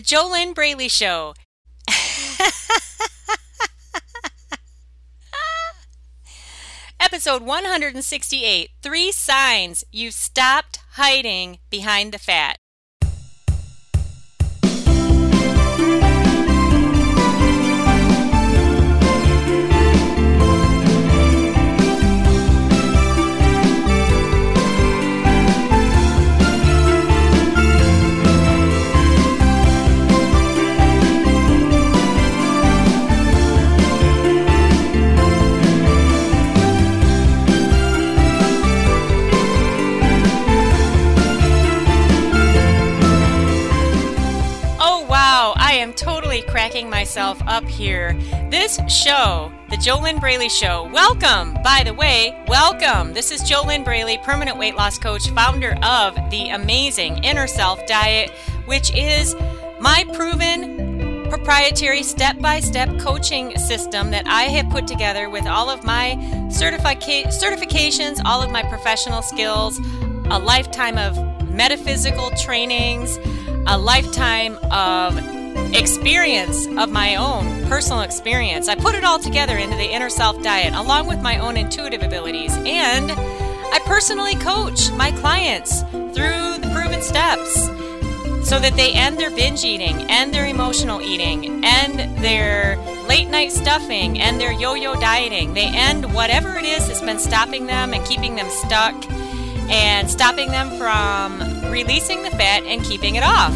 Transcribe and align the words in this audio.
The 0.00 0.16
JoLynn 0.16 0.54
Braley 0.54 0.88
Show. 0.88 1.34
Episode 6.98 7.42
168 7.42 8.70
Three 8.80 9.12
Signs 9.12 9.84
You've 9.92 10.14
Stopped 10.14 10.78
Hiding 10.92 11.58
Behind 11.68 12.12
the 12.12 12.18
Fat. 12.18 12.56
Myself 46.88 47.42
up 47.46 47.64
here. 47.64 48.14
This 48.50 48.80
show, 48.88 49.52
the 49.68 49.76
JoLynn 49.76 50.20
Braley 50.20 50.48
Show, 50.48 50.88
welcome, 50.92 51.54
by 51.62 51.82
the 51.84 51.92
way, 51.92 52.42
welcome. 52.48 53.12
This 53.12 53.30
is 53.30 53.42
JoLynn 53.42 53.84
Braley, 53.84 54.18
permanent 54.18 54.56
weight 54.56 54.76
loss 54.76 54.98
coach, 54.98 55.28
founder 55.30 55.76
of 55.82 56.14
the 56.30 56.50
amazing 56.50 57.24
Inner 57.24 57.46
Self 57.46 57.84
Diet, 57.86 58.30
which 58.66 58.94
is 58.94 59.34
my 59.80 60.04
proven 60.14 61.28
proprietary 61.28 62.02
step 62.02 62.38
by 62.40 62.60
step 62.60 62.88
coaching 62.98 63.56
system 63.56 64.10
that 64.10 64.26
I 64.26 64.44
have 64.44 64.70
put 64.70 64.86
together 64.86 65.28
with 65.28 65.46
all 65.46 65.70
of 65.70 65.84
my 65.84 66.16
certifica- 66.48 67.26
certifications, 67.26 68.20
all 68.24 68.42
of 68.42 68.50
my 68.50 68.62
professional 68.62 69.22
skills, 69.22 69.78
a 70.30 70.38
lifetime 70.38 70.98
of 70.98 71.16
metaphysical 71.50 72.30
trainings, 72.30 73.18
a 73.66 73.78
lifetime 73.78 74.58
of 74.70 75.39
experience 75.74 76.66
of 76.66 76.90
my 76.90 77.16
own 77.16 77.64
personal 77.66 78.00
experience. 78.00 78.68
I 78.68 78.74
put 78.74 78.94
it 78.94 79.04
all 79.04 79.18
together 79.18 79.56
into 79.56 79.76
the 79.76 79.90
Inner 79.90 80.10
Self 80.10 80.42
Diet 80.42 80.74
along 80.74 81.06
with 81.06 81.20
my 81.20 81.38
own 81.38 81.56
intuitive 81.56 82.02
abilities. 82.02 82.56
And 82.56 83.12
I 83.12 83.80
personally 83.86 84.34
coach 84.36 84.90
my 84.92 85.12
clients 85.12 85.82
through 85.90 86.58
the 86.58 86.70
proven 86.74 87.02
steps 87.02 87.66
so 88.48 88.58
that 88.58 88.74
they 88.74 88.92
end 88.92 89.18
their 89.18 89.30
binge 89.30 89.64
eating, 89.64 90.10
end 90.10 90.32
their 90.34 90.46
emotional 90.46 91.00
eating, 91.00 91.64
end 91.64 92.22
their 92.22 92.76
late 93.06 93.28
night 93.28 93.52
stuffing, 93.52 94.18
and 94.20 94.40
their 94.40 94.52
yo 94.52 94.74
yo 94.74 94.94
dieting. 94.94 95.54
They 95.54 95.66
end 95.66 96.12
whatever 96.14 96.56
it 96.56 96.64
is 96.64 96.88
that's 96.88 97.00
been 97.00 97.18
stopping 97.18 97.66
them 97.66 97.92
and 97.92 98.04
keeping 98.04 98.36
them 98.36 98.48
stuck 98.50 98.94
and 99.70 100.10
stopping 100.10 100.50
them 100.50 100.70
from 100.78 101.70
releasing 101.70 102.22
the 102.22 102.30
fat 102.30 102.64
and 102.64 102.82
keeping 102.82 103.14
it 103.14 103.22
off. 103.22 103.54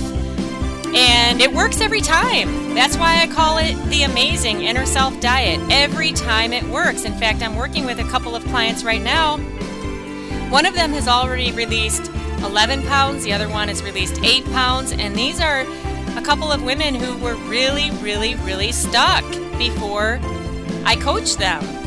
And 0.97 1.41
it 1.41 1.53
works 1.53 1.81
every 1.81 2.01
time. 2.01 2.75
That's 2.75 2.97
why 2.97 3.21
I 3.21 3.27
call 3.27 3.59
it 3.59 3.75
the 3.91 4.05
amazing 4.05 4.63
inner 4.63 4.87
self 4.87 5.19
diet. 5.21 5.61
Every 5.71 6.13
time 6.13 6.53
it 6.53 6.63
works. 6.65 7.05
In 7.05 7.13
fact, 7.15 7.43
I'm 7.43 7.57
working 7.57 7.85
with 7.85 7.99
a 7.99 8.05
couple 8.05 8.37
of 8.37 8.45
clients 8.45 8.85
right 8.85 9.03
now. 9.03 9.39
One 10.51 10.67
of 10.67 10.75
them 10.75 10.93
has 10.93 11.09
already 11.09 11.51
released 11.53 12.11
11 12.45 12.83
pounds, 12.83 13.25
the 13.25 13.33
other 13.33 13.49
one 13.49 13.69
has 13.69 13.83
released 13.83 14.23
8 14.23 14.45
pounds, 14.47 14.93
and 14.93 15.17
these 15.17 15.41
are 15.41 15.63
a 16.17 16.23
couple 16.23 16.53
of 16.53 16.63
women 16.63 16.95
who 16.95 17.17
were 17.19 17.35
really, 17.49 17.91
really, 18.03 18.37
really 18.37 18.71
stuck 18.71 19.25
before 19.59 20.21
I 20.85 20.97
coached 20.97 21.39
them 21.39 21.84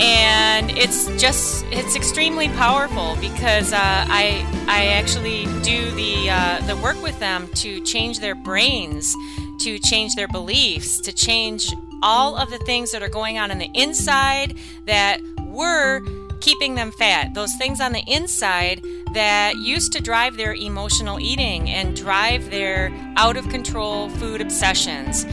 and 0.00 0.70
it's 0.70 1.06
just 1.20 1.64
it's 1.70 1.96
extremely 1.96 2.48
powerful 2.50 3.16
because 3.20 3.72
uh, 3.72 3.78
I 3.80 4.46
I 4.68 4.86
actually 4.86 5.44
do 5.62 5.90
the 5.92 6.30
uh, 6.30 6.60
the 6.66 6.76
work 6.76 7.00
with 7.02 7.18
them 7.18 7.48
to 7.56 7.80
change 7.80 8.20
their 8.20 8.34
brains, 8.34 9.14
to 9.60 9.78
change 9.78 10.14
their 10.14 10.28
beliefs, 10.28 11.00
to 11.00 11.12
change 11.12 11.72
all 12.02 12.36
of 12.36 12.50
the 12.50 12.58
things 12.58 12.92
that 12.92 13.02
are 13.02 13.08
going 13.08 13.38
on 13.38 13.50
in 13.50 13.58
the 13.58 13.70
inside 13.74 14.56
that 14.86 15.20
were 15.46 16.02
keeping 16.40 16.74
them 16.74 16.90
fat. 16.90 17.34
Those 17.34 17.54
things 17.54 17.80
on 17.80 17.92
the 17.92 18.02
inside 18.06 18.82
that 19.14 19.56
used 19.56 19.92
to 19.92 20.00
drive 20.00 20.36
their 20.36 20.54
emotional 20.54 21.20
eating 21.20 21.70
and 21.70 21.94
drive 21.94 22.50
their 22.50 22.90
out 23.16 23.36
of 23.36 23.48
control 23.48 24.08
food 24.10 24.40
obsessions. 24.40 25.24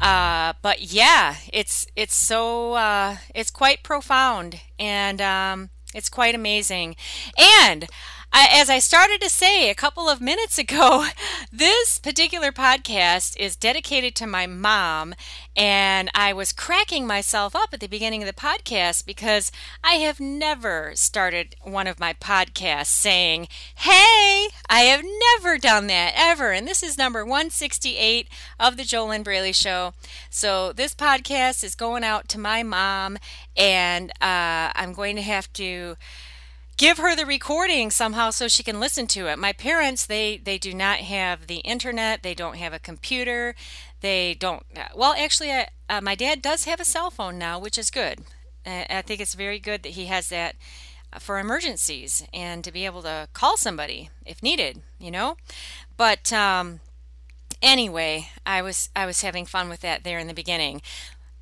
Uh, 0.00 0.52
but 0.62 0.92
yeah, 0.92 1.36
it's 1.52 1.86
it's 1.94 2.14
so 2.14 2.72
uh, 2.74 3.16
it's 3.34 3.50
quite 3.50 3.84
profound 3.84 4.60
and 4.78 5.20
um, 5.20 5.70
it's 5.94 6.08
quite 6.08 6.34
amazing. 6.34 6.96
And 7.38 7.86
I, 8.34 8.48
as 8.50 8.70
I 8.70 8.78
started 8.78 9.20
to 9.20 9.28
say 9.28 9.68
a 9.68 9.74
couple 9.74 10.08
of 10.08 10.22
minutes 10.22 10.58
ago, 10.58 11.06
this 11.52 11.98
particular 11.98 12.50
podcast 12.50 13.36
is 13.36 13.56
dedicated 13.56 14.14
to 14.16 14.26
my 14.26 14.46
mom. 14.46 15.14
And 15.54 16.10
I 16.14 16.32
was 16.32 16.54
cracking 16.54 17.06
myself 17.06 17.54
up 17.54 17.74
at 17.74 17.80
the 17.80 17.88
beginning 17.88 18.22
of 18.22 18.26
the 18.26 18.32
podcast 18.32 19.04
because 19.04 19.52
I 19.84 19.94
have 19.96 20.18
never 20.18 20.92
started 20.94 21.56
one 21.60 21.86
of 21.86 22.00
my 22.00 22.14
podcasts 22.14 22.86
saying, 22.86 23.48
Hey, 23.74 24.48
I 24.66 24.80
have 24.80 25.04
never 25.04 25.58
done 25.58 25.88
that 25.88 26.14
ever. 26.16 26.52
And 26.52 26.66
this 26.66 26.82
is 26.82 26.96
number 26.96 27.26
168 27.26 28.28
of 28.58 28.78
the 28.78 28.84
JoLynn 28.84 29.24
Braley 29.24 29.52
Show. 29.52 29.92
So 30.30 30.72
this 30.72 30.94
podcast 30.94 31.62
is 31.62 31.74
going 31.74 32.02
out 32.02 32.28
to 32.30 32.40
my 32.40 32.62
mom, 32.62 33.18
and 33.56 34.10
uh, 34.22 34.72
I'm 34.74 34.94
going 34.94 35.16
to 35.16 35.22
have 35.22 35.52
to 35.54 35.96
give 36.76 36.98
her 36.98 37.14
the 37.14 37.26
recording 37.26 37.90
somehow 37.90 38.30
so 38.30 38.48
she 38.48 38.62
can 38.62 38.80
listen 38.80 39.06
to 39.08 39.26
it. 39.28 39.38
My 39.38 39.52
parents, 39.52 40.06
they 40.06 40.36
they 40.36 40.58
do 40.58 40.74
not 40.74 40.98
have 40.98 41.46
the 41.46 41.58
internet. 41.58 42.22
They 42.22 42.34
don't 42.34 42.56
have 42.56 42.72
a 42.72 42.78
computer. 42.78 43.54
They 44.00 44.34
don't. 44.34 44.64
Well, 44.94 45.14
actually, 45.16 45.50
uh, 45.50 45.66
uh, 45.88 46.00
my 46.00 46.14
dad 46.14 46.42
does 46.42 46.64
have 46.64 46.80
a 46.80 46.84
cell 46.84 47.10
phone 47.10 47.38
now, 47.38 47.58
which 47.58 47.78
is 47.78 47.90
good. 47.90 48.20
Uh, 48.66 48.84
I 48.90 49.02
think 49.02 49.20
it's 49.20 49.34
very 49.34 49.58
good 49.58 49.82
that 49.82 49.90
he 49.92 50.06
has 50.06 50.28
that 50.28 50.56
for 51.18 51.38
emergencies 51.38 52.24
and 52.32 52.64
to 52.64 52.72
be 52.72 52.86
able 52.86 53.02
to 53.02 53.28
call 53.32 53.56
somebody 53.56 54.10
if 54.24 54.42
needed. 54.42 54.82
You 54.98 55.10
know, 55.10 55.36
but. 55.96 56.32
Um, 56.32 56.80
anyway, 57.62 58.28
I 58.44 58.60
was 58.60 58.90
I 58.94 59.06
was 59.06 59.22
having 59.22 59.46
fun 59.46 59.68
with 59.68 59.80
that 59.80 60.04
there 60.04 60.18
in 60.18 60.26
the 60.26 60.34
beginning. 60.34 60.82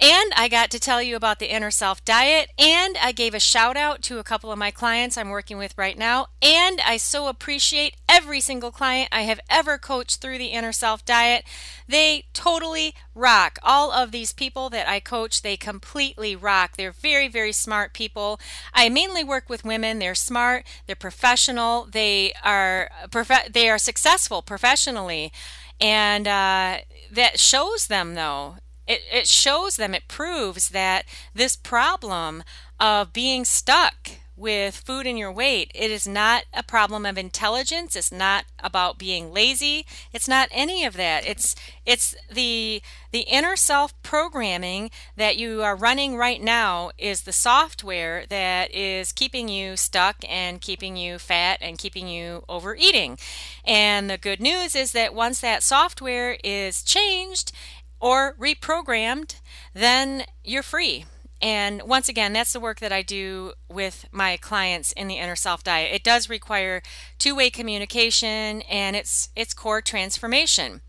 And 0.02 0.32
I 0.35 0.49
got 0.49 0.70
to 0.70 0.81
tell 0.81 1.02
you 1.02 1.14
about 1.14 1.41
the 1.41 1.52
inner 1.55 1.70
self 1.70 2.02
diet, 2.06 2.49
and 2.58 2.97
I 3.02 3.12
gave 3.12 3.35
a 3.35 3.41
shout 3.41 3.76
out 3.76 4.00
to 4.02 4.19
a 4.19 4.25
couple 4.25 4.50
of 4.50 4.58
my 4.58 4.70
clients 4.70 5.19
I'm 5.19 5.29
working 5.29 5.58
with 5.58 5.76
right 5.76 5.99
now. 5.99 6.29
And 6.41 6.81
I 6.81 6.97
so 6.97 7.29
appreciate 7.29 7.97
every 8.08 8.41
single 8.41 8.70
client 8.70 9.11
I 9.12 9.23
have 9.23 9.41
ever 9.50 9.76
coached 9.76 10.23
through 10.23 10.38
the 10.38 10.47
inner 10.47 10.73
self 10.73 11.05
diet. 11.05 11.44
They 11.87 12.25
totally 12.32 12.94
rock. 13.14 13.58
All 13.62 13.93
of 13.93 14.11
these 14.11 14.32
people 14.32 14.70
that 14.70 14.88
I 14.88 15.00
coach, 15.00 15.43
they 15.43 15.58
completely 15.58 16.35
rock. 16.35 16.79
They're 16.79 16.93
very, 16.93 17.29
very 17.29 17.52
smart 17.52 17.93
people. 17.93 18.41
I 18.73 18.88
mainly 18.88 19.23
work 19.23 19.50
with 19.50 19.67
women. 19.67 19.99
They're 19.99 20.14
smart, 20.14 20.64
they're 20.87 20.97
professional, 20.97 21.85
they 21.85 22.32
are 22.43 22.91
prof- 23.11 23.52
they 23.52 23.69
are 23.69 23.79
successful 23.79 24.41
professionally. 24.41 25.31
And 25.79 26.26
uh, 26.26 26.79
that 27.11 27.38
shows 27.38 27.88
them, 27.88 28.14
though, 28.14 28.56
it, 28.90 29.02
it 29.12 29.28
shows 29.28 29.76
them, 29.76 29.94
it 29.94 30.08
proves 30.08 30.70
that 30.70 31.04
this 31.32 31.54
problem 31.54 32.42
of 32.81 33.12
being 33.12 33.44
stuck 33.44 34.10
with 34.40 34.75
food 34.75 35.06
and 35.06 35.19
your 35.19 35.31
weight. 35.31 35.70
It 35.75 35.90
is 35.90 36.08
not 36.08 36.44
a 36.54 36.62
problem 36.62 37.04
of 37.04 37.19
intelligence. 37.19 37.94
It's 37.94 38.10
not 38.10 38.46
about 38.58 38.98
being 38.98 39.34
lazy. 39.34 39.84
It's 40.14 40.26
not 40.26 40.48
any 40.50 40.84
of 40.84 40.94
that. 40.94 41.26
It's 41.26 41.54
it's 41.84 42.16
the 42.32 42.81
the 43.12 43.20
inner 43.20 43.54
self 43.54 43.92
programming 44.02 44.90
that 45.14 45.37
you 45.37 45.62
are 45.62 45.76
running 45.76 46.16
right 46.16 46.42
now 46.42 46.90
is 46.96 47.22
the 47.22 47.32
software 47.32 48.25
that 48.31 48.75
is 48.75 49.12
keeping 49.12 49.50
you 49.50 49.76
stuck 49.76 50.16
and 50.26 50.60
keeping 50.62 50.96
you 50.96 51.19
fat 51.19 51.58
and 51.60 51.76
keeping 51.76 52.08
you 52.08 52.42
overeating. 52.48 53.19
And 53.66 54.08
the 54.08 54.16
good 54.16 54.40
news 54.40 54.75
is 54.75 54.92
that 54.92 55.14
once 55.14 55.40
that 55.40 55.62
software 55.62 56.38
is 56.42 56.82
changed 56.82 57.52
or 58.00 58.35
reprogrammed, 58.35 59.37
then 59.75 60.25
you're 60.43 60.62
free. 60.62 61.05
And 61.43 61.82
once 61.82 62.08
again, 62.08 62.32
that's 62.32 62.52
the 62.52 62.61
work 62.61 62.81
that 62.81 62.93
I 62.93 63.02
do 63.02 63.55
with 63.69 64.06
my 64.12 64.37
clients 64.37 64.93
in 64.93 65.08
the 65.08 65.17
inner 65.17 65.37
self 65.37 65.64
diet. 65.64 65.94
It 65.94 66.05
does 66.05 66.29
require 66.29 66.82
two-way 67.19 67.50
communication 67.50 68.62
and 68.62 68.94
it's 68.94 69.31
it's 69.35 69.55
core 69.55 69.81
transformation. 69.81 70.82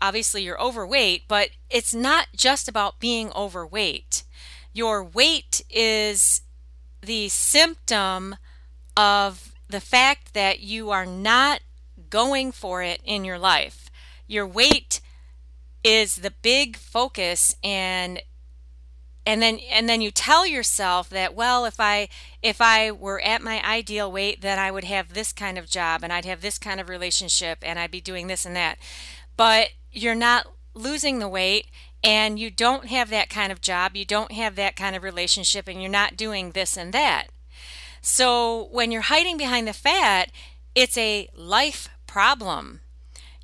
obviously 0.00 0.42
you're 0.42 0.60
overweight, 0.60 1.24
but 1.28 1.50
it's 1.68 1.94
not 1.94 2.28
just 2.34 2.68
about 2.68 3.00
being 3.00 3.30
overweight. 3.32 4.24
Your 4.72 5.04
weight 5.04 5.62
is 5.68 6.42
the 7.02 7.28
symptom 7.28 8.36
of 8.96 9.52
the 9.68 9.80
fact 9.80 10.34
that 10.34 10.60
you 10.60 10.90
are 10.90 11.06
not 11.06 11.60
going 12.08 12.50
for 12.52 12.82
it 12.82 13.00
in 13.04 13.24
your 13.24 13.38
life 13.38 13.89
your 14.30 14.46
weight 14.46 15.00
is 15.82 16.16
the 16.16 16.32
big 16.42 16.76
focus 16.76 17.56
and 17.64 18.22
and 19.26 19.42
then 19.42 19.58
and 19.70 19.88
then 19.88 20.00
you 20.00 20.10
tell 20.10 20.46
yourself 20.46 21.08
that 21.10 21.34
well 21.34 21.64
if 21.64 21.80
i 21.80 22.08
if 22.42 22.60
i 22.60 22.90
were 22.90 23.20
at 23.22 23.42
my 23.42 23.62
ideal 23.66 24.10
weight 24.10 24.40
then 24.40 24.58
i 24.58 24.70
would 24.70 24.84
have 24.84 25.12
this 25.12 25.32
kind 25.32 25.58
of 25.58 25.68
job 25.68 26.02
and 26.02 26.12
i'd 26.12 26.24
have 26.24 26.42
this 26.42 26.58
kind 26.58 26.80
of 26.80 26.88
relationship 26.88 27.58
and 27.62 27.78
i'd 27.78 27.90
be 27.90 28.00
doing 28.00 28.26
this 28.26 28.44
and 28.46 28.56
that. 28.56 28.78
But 29.36 29.70
you're 29.90 30.14
not 30.14 30.46
losing 30.74 31.18
the 31.18 31.28
weight 31.28 31.66
and 32.04 32.38
you 32.38 32.50
don't 32.50 32.86
have 32.86 33.10
that 33.10 33.30
kind 33.30 33.50
of 33.50 33.60
job 33.60 33.96
you 33.96 34.04
don't 34.04 34.32
have 34.32 34.54
that 34.56 34.76
kind 34.76 34.94
of 34.94 35.02
relationship 35.02 35.68
and 35.68 35.80
you're 35.80 35.90
not 35.90 36.16
doing 36.16 36.52
this 36.52 36.76
and 36.76 36.92
that. 36.92 37.28
So 38.02 38.68
when 38.70 38.92
you're 38.92 39.02
hiding 39.02 39.36
behind 39.36 39.66
the 39.66 39.72
fat 39.72 40.30
it's 40.74 40.96
a 40.96 41.28
life 41.34 41.88
problem 42.06 42.79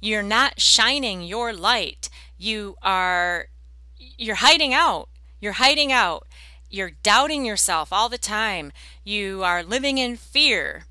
you're 0.00 0.22
not 0.22 0.60
shining 0.60 1.22
your 1.22 1.52
light. 1.52 2.08
You 2.38 2.76
are 2.82 3.46
you're 3.98 4.36
hiding 4.36 4.74
out. 4.74 5.08
You're 5.40 5.52
hiding 5.52 5.92
out. 5.92 6.26
You're 6.70 6.92
doubting 7.02 7.44
yourself 7.44 7.92
all 7.92 8.08
the 8.08 8.18
time. 8.18 8.72
You 9.04 9.42
are 9.44 9.62
living 9.62 9.98
in 9.98 10.16
fear 10.16 10.84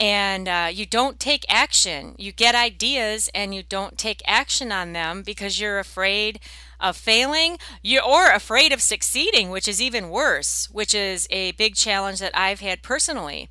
and 0.00 0.48
uh, 0.48 0.68
you 0.72 0.86
don't 0.86 1.18
take 1.18 1.44
action. 1.48 2.14
You 2.18 2.30
get 2.30 2.54
ideas 2.54 3.28
and 3.34 3.54
you 3.54 3.62
don't 3.62 3.98
take 3.98 4.22
action 4.26 4.70
on 4.70 4.92
them 4.92 5.22
because 5.22 5.60
you're 5.60 5.78
afraid 5.78 6.38
of 6.80 6.96
failing 6.96 7.58
you 7.82 8.00
or 8.00 8.30
afraid 8.30 8.72
of 8.72 8.80
succeeding, 8.80 9.50
which 9.50 9.66
is 9.66 9.82
even 9.82 10.10
worse, 10.10 10.68
which 10.70 10.94
is 10.94 11.26
a 11.30 11.52
big 11.52 11.74
challenge 11.74 12.20
that 12.20 12.38
I've 12.38 12.60
had 12.60 12.82
personally 12.82 13.48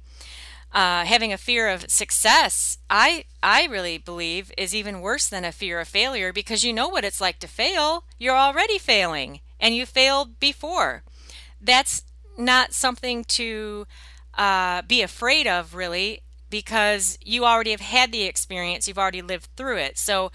uh, 0.78 1.06
having 1.06 1.34
a 1.34 1.40
fear 1.40 1.70
of 1.70 1.90
success, 1.90 2.78
I 2.88 3.26
I 3.42 3.66
really 3.66 3.98
believe 3.98 4.52
is 4.60 4.76
even 4.76 5.02
worse 5.02 5.28
than 5.28 5.44
a 5.44 5.52
fear 5.52 5.80
of 5.80 5.88
failure 5.88 6.32
because 6.32 6.64
you 6.64 6.72
know 6.72 6.88
what 6.88 7.04
it's 7.04 7.20
like 7.20 7.40
to 7.40 7.48
fail. 7.48 8.04
You're 8.20 8.38
already 8.38 8.78
failing, 8.78 9.40
and 9.60 9.76
you 9.76 9.88
failed 9.88 10.40
before. 10.40 11.02
That's 11.60 12.04
not 12.38 12.74
something 12.74 13.24
to 13.24 13.88
uh, 14.36 14.84
be 14.84 15.02
afraid 15.02 15.48
of, 15.48 15.74
really, 15.74 16.22
because 16.52 17.18
you 17.26 17.44
already 17.44 17.72
have 17.72 17.82
had 17.82 18.12
the 18.12 18.26
experience. 18.26 18.88
You've 18.88 19.00
already 19.00 19.24
lived 19.24 19.50
through 19.58 19.78
it. 19.78 19.98
So. 19.98 20.32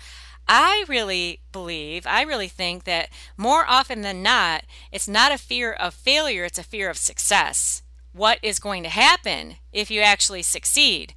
I 0.48 0.84
really 0.88 1.38
believe, 1.52 2.04
I 2.04 2.22
really 2.22 2.48
think 2.48 2.82
that 2.82 3.10
more 3.36 3.64
often 3.64 4.02
than 4.02 4.24
not, 4.24 4.64
it's 4.90 5.06
not 5.06 5.30
a 5.30 5.38
fear 5.38 5.72
of 5.72 5.94
failure, 5.94 6.44
it's 6.44 6.58
a 6.58 6.64
fear 6.64 6.90
of 6.90 6.98
success 6.98 7.81
what 8.12 8.38
is 8.42 8.58
going 8.58 8.82
to 8.82 8.88
happen 8.88 9.56
if 9.72 9.90
you 9.90 10.00
actually 10.00 10.42
succeed. 10.42 11.14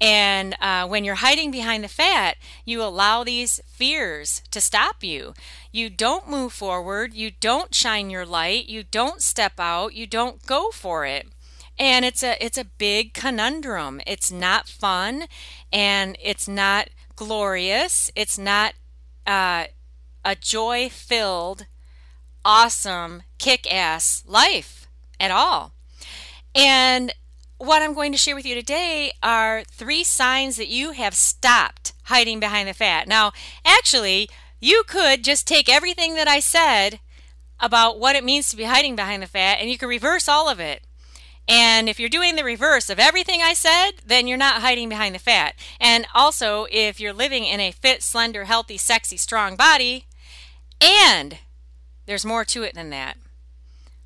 And 0.00 0.54
uh, 0.60 0.86
when 0.86 1.04
you're 1.04 1.16
hiding 1.16 1.50
behind 1.50 1.82
the 1.82 1.88
fat, 1.88 2.36
you 2.64 2.82
allow 2.82 3.24
these 3.24 3.60
fears 3.66 4.42
to 4.52 4.60
stop 4.60 5.02
you. 5.02 5.34
You 5.72 5.90
don't 5.90 6.30
move 6.30 6.52
forward, 6.52 7.14
you 7.14 7.32
don't 7.32 7.74
shine 7.74 8.08
your 8.08 8.24
light, 8.24 8.66
you 8.66 8.84
don't 8.84 9.20
step 9.20 9.54
out, 9.58 9.94
you 9.94 10.06
don't 10.06 10.46
go 10.46 10.70
for 10.70 11.04
it. 11.04 11.26
And 11.80 12.04
it's 12.04 12.22
a 12.22 12.42
it's 12.44 12.58
a 12.58 12.64
big 12.64 13.14
conundrum. 13.14 14.00
It's 14.06 14.32
not 14.32 14.68
fun, 14.68 15.24
and 15.72 16.16
it's 16.22 16.48
not 16.48 16.90
glorious. 17.14 18.10
It's 18.16 18.36
not 18.38 18.74
uh, 19.26 19.66
a 20.24 20.34
joy-filled, 20.34 21.66
awesome, 22.44 23.22
kick-ass 23.38 24.24
life 24.26 24.88
at 25.20 25.30
all. 25.30 25.72
And 26.54 27.12
what 27.58 27.82
I'm 27.82 27.94
going 27.94 28.12
to 28.12 28.18
share 28.18 28.34
with 28.34 28.46
you 28.46 28.54
today 28.54 29.12
are 29.22 29.64
three 29.64 30.04
signs 30.04 30.56
that 30.56 30.68
you 30.68 30.92
have 30.92 31.14
stopped 31.14 31.92
hiding 32.04 32.40
behind 32.40 32.68
the 32.68 32.74
fat. 32.74 33.08
Now, 33.08 33.32
actually, 33.64 34.30
you 34.60 34.84
could 34.86 35.24
just 35.24 35.46
take 35.46 35.68
everything 35.68 36.14
that 36.14 36.28
I 36.28 36.40
said 36.40 37.00
about 37.60 37.98
what 37.98 38.16
it 38.16 38.24
means 38.24 38.48
to 38.50 38.56
be 38.56 38.64
hiding 38.64 38.96
behind 38.96 39.22
the 39.22 39.26
fat 39.26 39.58
and 39.60 39.68
you 39.68 39.78
could 39.78 39.88
reverse 39.88 40.28
all 40.28 40.48
of 40.48 40.60
it. 40.60 40.82
And 41.48 41.88
if 41.88 41.98
you're 41.98 42.10
doing 42.10 42.36
the 42.36 42.44
reverse 42.44 42.90
of 42.90 42.98
everything 42.98 43.40
I 43.42 43.54
said, 43.54 43.92
then 44.06 44.28
you're 44.28 44.36
not 44.36 44.60
hiding 44.60 44.88
behind 44.90 45.14
the 45.14 45.18
fat. 45.18 45.54
And 45.80 46.06
also, 46.14 46.66
if 46.70 47.00
you're 47.00 47.14
living 47.14 47.44
in 47.44 47.58
a 47.58 47.72
fit, 47.72 48.02
slender, 48.02 48.44
healthy, 48.44 48.76
sexy, 48.76 49.16
strong 49.16 49.56
body, 49.56 50.04
and 50.80 51.38
there's 52.04 52.26
more 52.26 52.44
to 52.44 52.62
it 52.64 52.74
than 52.74 52.90
that. 52.90 53.16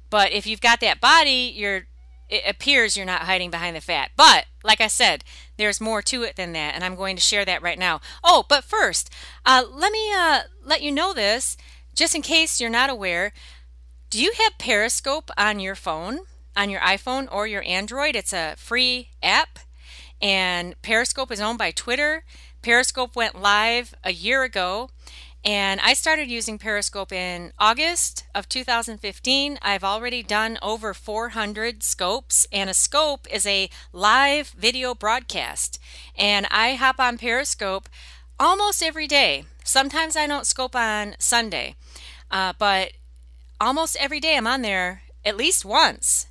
But 0.08 0.30
if 0.30 0.46
you've 0.46 0.60
got 0.60 0.80
that 0.80 1.00
body, 1.00 1.52
you're 1.54 1.86
it 2.32 2.48
appears 2.48 2.96
you're 2.96 3.06
not 3.06 3.22
hiding 3.22 3.50
behind 3.50 3.76
the 3.76 3.80
fat. 3.80 4.10
But 4.16 4.46
like 4.64 4.80
I 4.80 4.86
said, 4.86 5.24
there's 5.56 5.80
more 5.80 6.02
to 6.02 6.22
it 6.22 6.36
than 6.36 6.52
that, 6.52 6.74
and 6.74 6.82
I'm 6.82 6.96
going 6.96 7.16
to 7.16 7.22
share 7.22 7.44
that 7.44 7.62
right 7.62 7.78
now. 7.78 8.00
Oh, 8.24 8.44
but 8.48 8.64
first, 8.64 9.10
uh, 9.44 9.64
let 9.70 9.92
me 9.92 10.12
uh, 10.12 10.42
let 10.64 10.82
you 10.82 10.90
know 10.90 11.12
this, 11.12 11.56
just 11.94 12.14
in 12.14 12.22
case 12.22 12.60
you're 12.60 12.70
not 12.70 12.90
aware. 12.90 13.32
Do 14.10 14.22
you 14.22 14.32
have 14.38 14.58
Periscope 14.58 15.30
on 15.36 15.60
your 15.60 15.74
phone? 15.74 16.20
on 16.56 16.70
your 16.70 16.80
iPhone 16.80 17.28
or 17.30 17.46
your 17.46 17.64
Android. 17.66 18.16
It's 18.16 18.32
a 18.32 18.54
free 18.56 19.10
app, 19.22 19.58
and 20.20 20.80
Periscope 20.82 21.32
is 21.32 21.40
owned 21.40 21.58
by 21.58 21.70
Twitter. 21.70 22.24
Periscope 22.62 23.16
went 23.16 23.40
live 23.40 23.94
a 24.04 24.12
year 24.12 24.42
ago, 24.42 24.90
and 25.44 25.80
I 25.80 25.94
started 25.94 26.30
using 26.30 26.58
Periscope 26.58 27.12
in 27.12 27.52
August 27.58 28.24
of 28.32 28.48
2015. 28.48 29.58
I've 29.60 29.82
already 29.82 30.22
done 30.22 30.56
over 30.62 30.94
400 30.94 31.82
scopes, 31.82 32.46
and 32.52 32.70
a 32.70 32.74
scope 32.74 33.26
is 33.28 33.44
a 33.44 33.68
live 33.92 34.50
video 34.50 34.94
broadcast. 34.94 35.80
And 36.16 36.46
I 36.50 36.74
hop 36.74 37.00
on 37.00 37.18
Periscope 37.18 37.88
almost 38.38 38.84
every 38.84 39.08
day. 39.08 39.44
Sometimes 39.64 40.16
I 40.16 40.28
don't 40.28 40.46
scope 40.46 40.76
on 40.76 41.16
Sunday, 41.18 41.74
uh, 42.30 42.52
but 42.56 42.92
almost 43.60 43.96
every 43.98 44.20
day 44.20 44.36
I'm 44.36 44.46
on 44.46 44.62
there 44.62 45.02
at 45.24 45.36
least 45.36 45.64
once. 45.64 46.28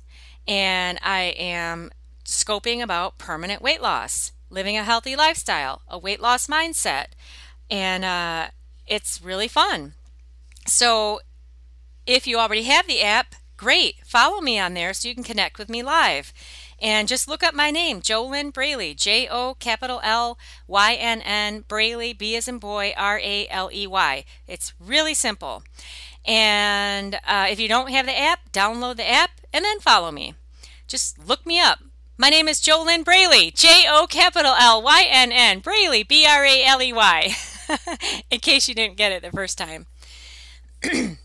And 0.48 0.98
I 1.02 1.34
am 1.38 1.90
scoping 2.24 2.82
about 2.82 3.18
permanent 3.18 3.60
weight 3.60 3.82
loss, 3.82 4.32
living 4.48 4.78
a 4.78 4.84
healthy 4.84 5.16
lifestyle, 5.16 5.82
a 5.86 5.98
weight 5.98 6.20
loss 6.20 6.46
mindset. 6.46 7.08
And 7.70 8.04
uh, 8.04 8.48
it's 8.86 9.22
really 9.22 9.48
fun. 9.48 9.94
So 10.66 11.20
if 12.06 12.26
you 12.26 12.38
already 12.38 12.62
have 12.64 12.86
the 12.86 13.02
app, 13.02 13.34
great. 13.56 13.96
Follow 14.04 14.40
me 14.40 14.58
on 14.58 14.74
there 14.74 14.92
so 14.92 15.08
you 15.08 15.14
can 15.14 15.24
connect 15.24 15.58
with 15.58 15.68
me 15.68 15.82
live. 15.82 16.32
And 16.80 17.06
just 17.06 17.28
look 17.28 17.44
up 17.44 17.54
my 17.54 17.70
name, 17.70 18.00
JoLynn 18.00 18.52
Braley, 18.52 18.92
J 18.92 19.28
O 19.30 19.54
capital 19.54 20.00
L 20.02 20.36
Y 20.66 20.94
N 20.94 21.22
N, 21.22 21.64
Braley, 21.68 22.12
B 22.12 22.34
as 22.34 22.48
in 22.48 22.58
boy, 22.58 22.92
R 22.96 23.20
A 23.22 23.46
L 23.48 23.70
E 23.72 23.86
Y. 23.86 24.24
It's 24.48 24.72
really 24.80 25.14
simple. 25.14 25.62
And 26.24 27.20
uh, 27.26 27.46
if 27.48 27.60
you 27.60 27.68
don't 27.68 27.90
have 27.90 28.06
the 28.06 28.18
app, 28.18 28.50
download 28.52 28.96
the 28.96 29.08
app 29.08 29.30
and 29.52 29.64
then 29.64 29.78
follow 29.78 30.10
me. 30.10 30.34
Just 30.88 31.24
look 31.28 31.46
me 31.46 31.60
up. 31.60 31.78
My 32.18 32.30
name 32.30 32.48
is 32.48 32.60
JoLynn 32.60 33.04
Braley, 33.04 33.52
J 33.52 33.84
O 33.88 34.08
capital 34.08 34.54
L 34.58 34.82
Y 34.82 35.06
N 35.08 35.30
N, 35.30 35.60
Braley, 35.60 36.02
B 36.02 36.26
R 36.26 36.44
A 36.44 36.64
L 36.64 36.82
E 36.82 36.92
Y. 36.92 37.34
in 38.30 38.40
case 38.40 38.68
you 38.68 38.74
didn't 38.74 38.96
get 38.96 39.12
it 39.12 39.22
the 39.22 39.30
first 39.30 39.58
time. 39.58 39.86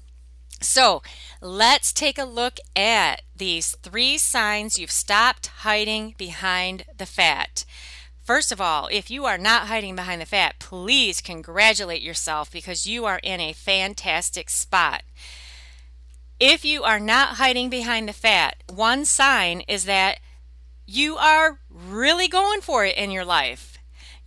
so 0.61 1.01
let's 1.41 1.93
take 1.93 2.17
a 2.17 2.25
look 2.25 2.59
at 2.75 3.21
these 3.35 3.75
three 3.83 4.17
signs 4.17 4.77
you've 4.77 4.91
stopped 4.91 5.47
hiding 5.47 6.15
behind 6.17 6.85
the 6.97 7.05
fat. 7.05 7.65
First 8.23 8.51
of 8.51 8.59
all, 8.59 8.89
if 8.91 9.09
you 9.09 9.25
are 9.25 9.37
not 9.37 9.67
hiding 9.67 9.95
behind 9.95 10.21
the 10.21 10.25
fat, 10.25 10.59
please 10.59 11.21
congratulate 11.21 12.01
yourself 12.01 12.51
because 12.51 12.85
you 12.85 13.05
are 13.05 13.21
in 13.23 13.39
a 13.39 13.53
fantastic 13.53 14.49
spot. 14.49 15.03
If 16.39 16.65
you 16.65 16.83
are 16.83 16.99
not 16.99 17.37
hiding 17.37 17.69
behind 17.69 18.09
the 18.09 18.13
fat, 18.13 18.57
one 18.67 19.05
sign 19.05 19.61
is 19.61 19.85
that 19.85 20.19
you 20.85 21.15
are 21.15 21.59
really 21.69 22.27
going 22.27 22.61
for 22.61 22.85
it 22.85 22.97
in 22.97 23.11
your 23.11 23.25
life. 23.25 23.76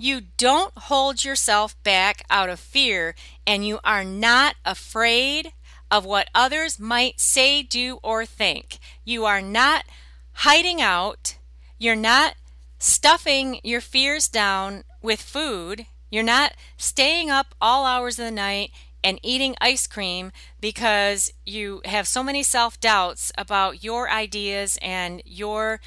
You 0.03 0.23
don't 0.39 0.73
hold 0.79 1.27
yourself 1.27 1.77
back 1.83 2.25
out 2.31 2.49
of 2.49 2.59
fear, 2.59 3.15
and 3.47 3.67
you 3.67 3.81
are 3.85 4.03
not 4.03 4.57
afraid 4.65 5.53
of 5.91 6.07
what 6.07 6.31
others 6.35 6.81
might 6.81 7.21
say, 7.21 7.63
do, 7.63 7.99
or 8.03 8.25
think. 8.25 8.79
You 9.05 9.27
are 9.27 9.43
not 9.43 9.85
hiding 10.33 10.81
out. 10.81 11.37
You're 11.77 11.97
not 11.97 12.37
stuffing 12.79 13.61
your 13.63 13.83
fears 13.83 14.27
down 14.27 14.85
with 15.03 15.21
food. 15.21 15.85
You're 16.11 16.23
not 16.23 16.55
staying 16.79 17.29
up 17.29 17.55
all 17.61 17.85
hours 17.85 18.19
of 18.19 18.25
the 18.25 18.31
night 18.31 18.71
and 19.05 19.21
eating 19.23 19.55
ice 19.61 19.87
cream 19.87 20.33
because 20.63 21.31
you 21.45 21.83
have 21.85 22.09
so 22.09 22.23
many 22.23 22.43
self 22.43 22.81
doubts 22.81 23.33
about 23.37 23.85
your 23.85 24.11
ideas 24.11 24.79
and 24.81 25.21
your 25.27 25.79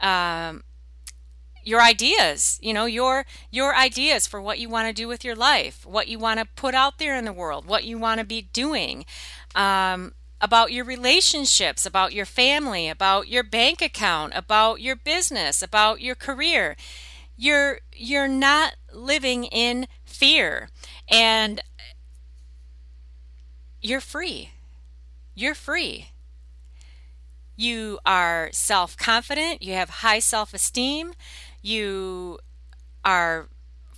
um, 0.00 0.62
your 1.64 1.80
ideas 1.80 2.58
you 2.62 2.72
know 2.72 2.86
your 2.86 3.24
your 3.50 3.74
ideas 3.74 4.26
for 4.26 4.40
what 4.40 4.58
you 4.58 4.68
want 4.68 4.86
to 4.88 4.94
do 4.94 5.06
with 5.08 5.24
your 5.24 5.34
life 5.36 5.84
what 5.86 6.08
you 6.08 6.18
want 6.18 6.38
to 6.40 6.46
put 6.56 6.74
out 6.74 6.98
there 6.98 7.16
in 7.16 7.24
the 7.24 7.32
world 7.32 7.66
what 7.66 7.84
you 7.84 7.98
want 7.98 8.18
to 8.18 8.24
be 8.26 8.42
doing 8.52 9.04
um, 9.54 10.12
about 10.40 10.72
your 10.72 10.84
relationships 10.84 11.84
about 11.84 12.12
your 12.12 12.24
family 12.26 12.88
about 12.88 13.28
your 13.28 13.42
bank 13.42 13.82
account 13.82 14.32
about 14.34 14.80
your 14.80 14.96
business 14.96 15.62
about 15.62 16.00
your 16.00 16.14
career. 16.14 16.76
You're 17.36 17.80
you're 17.94 18.28
not 18.28 18.76
living 18.92 19.44
in 19.44 19.86
fear 20.04 20.68
and 21.08 21.62
you're 23.82 24.00
free. 24.00 24.50
You're 25.34 25.54
free. 25.54 26.10
You 27.56 27.98
are 28.06 28.48
self 28.52 28.96
confident, 28.96 29.62
you 29.62 29.74
have 29.74 29.90
high 29.90 30.18
self 30.20 30.54
esteem, 30.54 31.12
you 31.62 32.38
are 33.04 33.48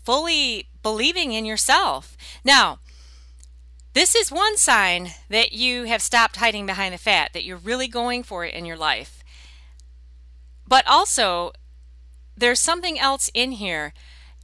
fully 0.04 0.68
believing 0.82 1.32
in 1.32 1.44
yourself. 1.44 2.16
Now, 2.44 2.78
this 3.94 4.14
is 4.14 4.32
one 4.32 4.56
sign 4.56 5.10
that 5.28 5.52
you 5.52 5.84
have 5.84 6.00
stopped 6.02 6.36
hiding 6.36 6.66
behind 6.66 6.94
the 6.94 6.98
fat, 6.98 7.32
that 7.34 7.44
you're 7.44 7.58
really 7.58 7.88
going 7.88 8.22
for 8.22 8.44
it 8.44 8.54
in 8.54 8.64
your 8.64 8.76
life. 8.76 9.22
But 10.66 10.86
also, 10.86 11.52
there's 12.36 12.60
something 12.60 12.98
else 12.98 13.30
in 13.34 13.52
here. 13.52 13.92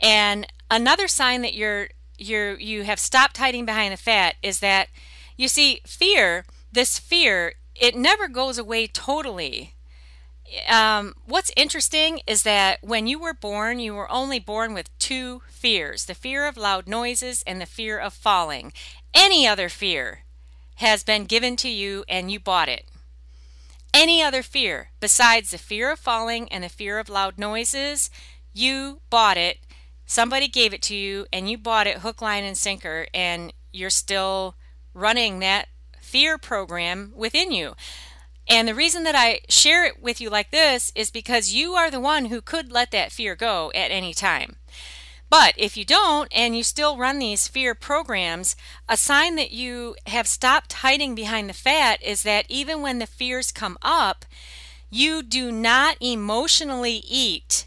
And 0.00 0.46
another 0.70 1.08
sign 1.08 1.42
that 1.42 1.54
you're 1.54 1.88
you're 2.18 2.58
you 2.58 2.82
have 2.82 2.98
stopped 2.98 3.38
hiding 3.38 3.64
behind 3.64 3.92
the 3.92 3.96
fat 3.96 4.34
is 4.42 4.60
that 4.60 4.88
you 5.36 5.48
see 5.48 5.80
fear, 5.86 6.44
this 6.72 6.98
fear, 6.98 7.54
it 7.74 7.96
never 7.96 8.28
goes 8.28 8.58
away 8.58 8.86
totally 8.86 9.74
um, 10.68 11.14
what's 11.26 11.50
interesting 11.56 12.20
is 12.26 12.42
that 12.42 12.78
when 12.82 13.06
you 13.06 13.18
were 13.18 13.34
born, 13.34 13.78
you 13.78 13.94
were 13.94 14.10
only 14.10 14.38
born 14.38 14.74
with 14.74 14.96
two 14.98 15.42
fears 15.48 16.06
the 16.06 16.14
fear 16.14 16.46
of 16.46 16.56
loud 16.56 16.88
noises 16.88 17.42
and 17.46 17.60
the 17.60 17.66
fear 17.66 17.98
of 17.98 18.14
falling. 18.14 18.72
Any 19.14 19.46
other 19.46 19.68
fear 19.68 20.24
has 20.76 21.02
been 21.02 21.24
given 21.24 21.56
to 21.56 21.68
you 21.68 22.04
and 22.08 22.30
you 22.30 22.38
bought 22.38 22.68
it. 22.68 22.86
Any 23.92 24.22
other 24.22 24.42
fear 24.42 24.90
besides 25.00 25.50
the 25.50 25.58
fear 25.58 25.90
of 25.90 25.98
falling 25.98 26.48
and 26.52 26.62
the 26.62 26.68
fear 26.68 26.98
of 26.98 27.08
loud 27.08 27.38
noises, 27.38 28.10
you 28.52 29.00
bought 29.10 29.36
it. 29.36 29.58
Somebody 30.06 30.48
gave 30.48 30.72
it 30.72 30.82
to 30.82 30.96
you 30.96 31.26
and 31.32 31.50
you 31.50 31.58
bought 31.58 31.86
it 31.86 31.98
hook, 31.98 32.22
line, 32.22 32.44
and 32.44 32.56
sinker, 32.56 33.06
and 33.12 33.52
you're 33.72 33.90
still 33.90 34.54
running 34.94 35.40
that 35.40 35.68
fear 36.00 36.38
program 36.38 37.12
within 37.14 37.52
you. 37.52 37.74
And 38.48 38.66
the 38.66 38.74
reason 38.74 39.04
that 39.04 39.14
I 39.14 39.40
share 39.48 39.84
it 39.84 40.02
with 40.02 40.20
you 40.20 40.30
like 40.30 40.50
this 40.50 40.90
is 40.94 41.10
because 41.10 41.52
you 41.52 41.74
are 41.74 41.90
the 41.90 42.00
one 42.00 42.26
who 42.26 42.40
could 42.40 42.72
let 42.72 42.90
that 42.92 43.12
fear 43.12 43.36
go 43.36 43.70
at 43.74 43.90
any 43.90 44.14
time. 44.14 44.56
But 45.30 45.52
if 45.58 45.76
you 45.76 45.84
don't 45.84 46.28
and 46.34 46.56
you 46.56 46.62
still 46.62 46.96
run 46.96 47.18
these 47.18 47.48
fear 47.48 47.74
programs, 47.74 48.56
a 48.88 48.96
sign 48.96 49.36
that 49.36 49.50
you 49.50 49.96
have 50.06 50.26
stopped 50.26 50.72
hiding 50.72 51.14
behind 51.14 51.50
the 51.50 51.54
fat 51.54 52.02
is 52.02 52.22
that 52.22 52.46
even 52.48 52.80
when 52.80 52.98
the 52.98 53.06
fears 53.06 53.52
come 53.52 53.76
up, 53.82 54.24
you 54.90 55.22
do 55.22 55.52
not 55.52 55.98
emotionally 56.00 57.02
eat 57.06 57.66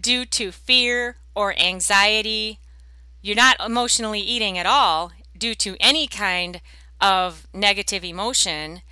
due 0.00 0.24
to 0.26 0.52
fear 0.52 1.16
or 1.34 1.58
anxiety. 1.58 2.60
You're 3.20 3.34
not 3.34 3.56
emotionally 3.58 4.20
eating 4.20 4.56
at 4.56 4.66
all 4.66 5.10
due 5.36 5.56
to 5.56 5.76
any 5.80 6.06
kind 6.06 6.60
of 7.00 7.48
negative 7.52 8.04
emotion 8.04 8.82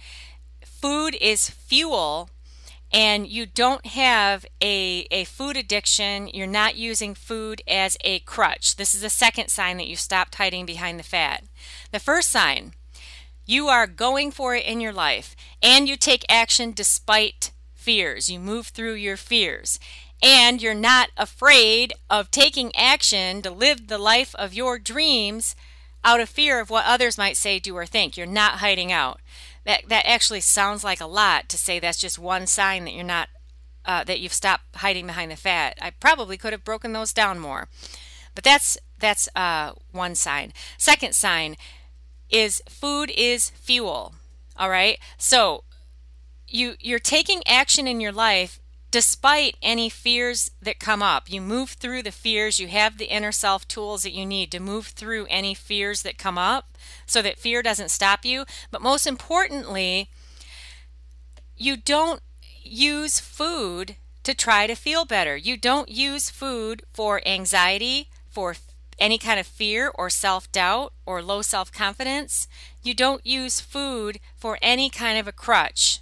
food 0.80 1.16
is 1.20 1.50
fuel 1.50 2.30
and 2.92 3.26
you 3.26 3.46
don't 3.46 3.87
have 3.87 4.44
a, 4.60 5.06
a 5.10 5.25
food 5.25 5.56
addiction, 5.56 6.28
you're 6.28 6.46
not 6.46 6.76
using 6.76 7.14
food 7.14 7.62
as 7.68 7.96
a 8.00 8.20
crutch. 8.20 8.76
This 8.76 8.94
is 8.94 9.02
the 9.02 9.10
second 9.10 9.49
sign 9.49 9.76
that 9.76 9.87
you 9.87 9.96
stopped 9.96 10.37
hiding 10.37 10.66
behind 10.66 10.99
the 10.99 11.04
fat. 11.04 11.44
The 11.92 12.00
first 12.00 12.30
sign, 12.30 12.72
you 13.46 13.68
are 13.68 13.87
going 13.87 14.30
for 14.30 14.54
it 14.56 14.64
in 14.64 14.80
your 14.80 14.92
life 14.92 15.37
and 15.62 15.88
you 15.88 15.96
take 15.96 16.25
action 16.28 16.72
despite 16.72 17.52
fears. 17.75 18.28
You 18.28 18.40
move 18.40 18.68
through 18.68 18.94
your 18.94 19.16
fears 19.16 19.78
and 20.22 20.60
you're 20.60 20.75
not 20.75 21.10
afraid 21.16 21.92
of 22.08 22.30
taking 22.30 22.75
action 22.75 23.42
to 23.42 23.50
live 23.50 23.87
the 23.87 23.99
life 23.99 24.34
of 24.34 24.54
your 24.54 24.78
dreams 24.78 25.54
out 26.02 26.20
of 26.20 26.28
fear 26.28 26.60
of 26.60 26.70
what 26.70 26.87
others 26.87 27.18
might 27.18 27.37
say, 27.37 27.58
do, 27.58 27.76
or 27.76 27.87
think. 27.87 28.16
You're 28.16 28.26
not 28.26 28.54
hiding 28.54 28.90
out 28.90 29.20
that 29.70 29.88
that 29.88 30.04
actually 30.06 30.40
sounds 30.40 30.82
like 30.82 31.00
a 31.00 31.06
lot 31.06 31.48
to 31.48 31.56
say 31.56 31.78
that's 31.78 32.00
just 32.00 32.18
one 32.18 32.48
sign 32.48 32.84
that 32.84 32.92
you're 32.92 33.04
not 33.04 33.28
uh, 33.84 34.02
that 34.02 34.18
you've 34.18 34.32
stopped 34.32 34.64
hiding 34.76 35.06
behind 35.06 35.30
the 35.30 35.36
fat. 35.36 35.78
I 35.80 35.90
probably 35.90 36.36
could 36.36 36.52
have 36.52 36.64
broken 36.64 36.92
those 36.92 37.12
down 37.12 37.38
more, 37.38 37.68
but 38.34 38.42
that's 38.42 38.76
that's 38.98 39.28
uh, 39.36 39.72
one 39.92 40.16
sign. 40.16 40.52
Second 40.76 41.14
sign 41.14 41.56
is 42.28 42.60
food 42.68 43.12
is 43.16 43.50
fuel. 43.50 44.14
All 44.56 44.70
right, 44.70 44.98
so 45.16 45.62
you 46.48 46.74
you're 46.80 46.98
taking 46.98 47.46
action 47.46 47.86
in 47.86 48.00
your 48.00 48.12
life 48.12 48.58
despite 48.90 49.56
any 49.62 49.88
fears 49.88 50.50
that 50.61 50.80
come 50.80 51.02
up. 51.02 51.30
You 51.30 51.40
move 51.40 51.70
through 51.70 52.02
the 52.02 52.12
fears, 52.12 52.59
you 52.59 52.68
have 52.68 52.99
the 52.99 53.06
inner 53.06 53.32
self 53.32 53.66
tools 53.68 54.02
that 54.02 54.12
you 54.12 54.26
need 54.26 54.50
to 54.52 54.61
move 54.61 54.88
through 54.88 55.26
any 55.30 55.54
fears 55.54 56.02
that 56.02 56.18
come 56.18 56.38
up 56.38 56.76
so 57.06 57.23
that 57.23 57.38
fear 57.38 57.62
doesn't 57.62 57.90
stop 57.90 58.25
you. 58.25 58.44
But 58.70 58.82
most 58.82 59.06
importantly, 59.06 60.09
you 61.56 61.76
don't 61.76 62.20
use 62.62 63.20
food 63.20 63.97
to 64.23 64.35
try 64.35 64.66
to 64.66 64.75
feel 64.75 65.04
better. 65.04 65.37
You 65.37 65.56
don't 65.56 65.88
use 65.88 66.30
food 66.30 66.82
for 66.92 67.20
anxiety, 67.26 68.09
for 68.30 68.54
any 68.99 69.18
kind 69.18 69.40
of 69.40 69.47
fear 69.47 69.90
or 69.94 70.11
self 70.11 70.50
doubt 70.52 70.92
or 71.06 71.23
low 71.23 71.42
self 71.42 71.73
confidence. 71.73 72.47
You 72.82 72.94
don't 72.94 73.25
use 73.26 73.61
food 73.61 74.20
for 74.37 74.59
any 74.62 74.90
kind 74.90 75.18
of 75.18 75.26
a 75.26 75.32
crutch. 75.32 76.00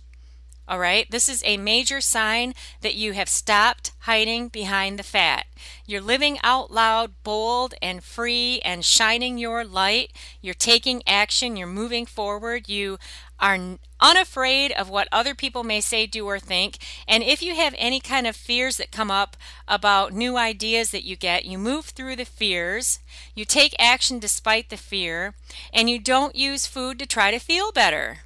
All 0.68 0.78
right, 0.78 1.10
this 1.10 1.30
is 1.30 1.42
a 1.46 1.56
major 1.56 1.98
sign 2.02 2.52
that 2.82 2.94
you 2.94 3.14
have 3.14 3.30
stopped 3.30 3.92
hiding 4.00 4.48
behind 4.48 4.98
the 4.98 5.02
fat. 5.02 5.46
You're 5.86 6.02
living 6.02 6.38
out 6.44 6.70
loud, 6.70 7.12
bold, 7.22 7.72
and 7.80 8.04
free, 8.04 8.60
and 8.62 8.84
shining 8.84 9.38
your 9.38 9.64
light. 9.64 10.12
You're 10.42 10.52
taking 10.52 11.02
action, 11.06 11.56
you're 11.56 11.66
moving 11.66 12.04
forward. 12.04 12.68
You 12.68 12.98
are 13.40 13.78
unafraid 13.98 14.72
of 14.72 14.90
what 14.90 15.08
other 15.10 15.34
people 15.34 15.64
may 15.64 15.80
say, 15.80 16.06
do, 16.06 16.26
or 16.26 16.38
think. 16.38 16.76
And 17.06 17.22
if 17.22 17.42
you 17.42 17.54
have 17.54 17.74
any 17.78 17.98
kind 17.98 18.26
of 18.26 18.36
fears 18.36 18.76
that 18.76 18.92
come 18.92 19.10
up 19.10 19.38
about 19.66 20.12
new 20.12 20.36
ideas 20.36 20.90
that 20.90 21.04
you 21.04 21.16
get, 21.16 21.46
you 21.46 21.56
move 21.56 21.86
through 21.86 22.16
the 22.16 22.26
fears, 22.26 22.98
you 23.34 23.46
take 23.46 23.74
action 23.78 24.18
despite 24.18 24.68
the 24.68 24.76
fear, 24.76 25.34
and 25.72 25.88
you 25.88 25.98
don't 25.98 26.36
use 26.36 26.66
food 26.66 26.98
to 26.98 27.06
try 27.06 27.30
to 27.30 27.38
feel 27.38 27.72
better. 27.72 28.18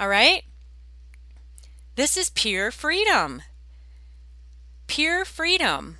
All 0.00 0.08
right? 0.08 0.42
This 1.98 2.16
is 2.16 2.30
pure 2.30 2.70
freedom. 2.70 3.42
Pure 4.86 5.24
freedom. 5.24 5.98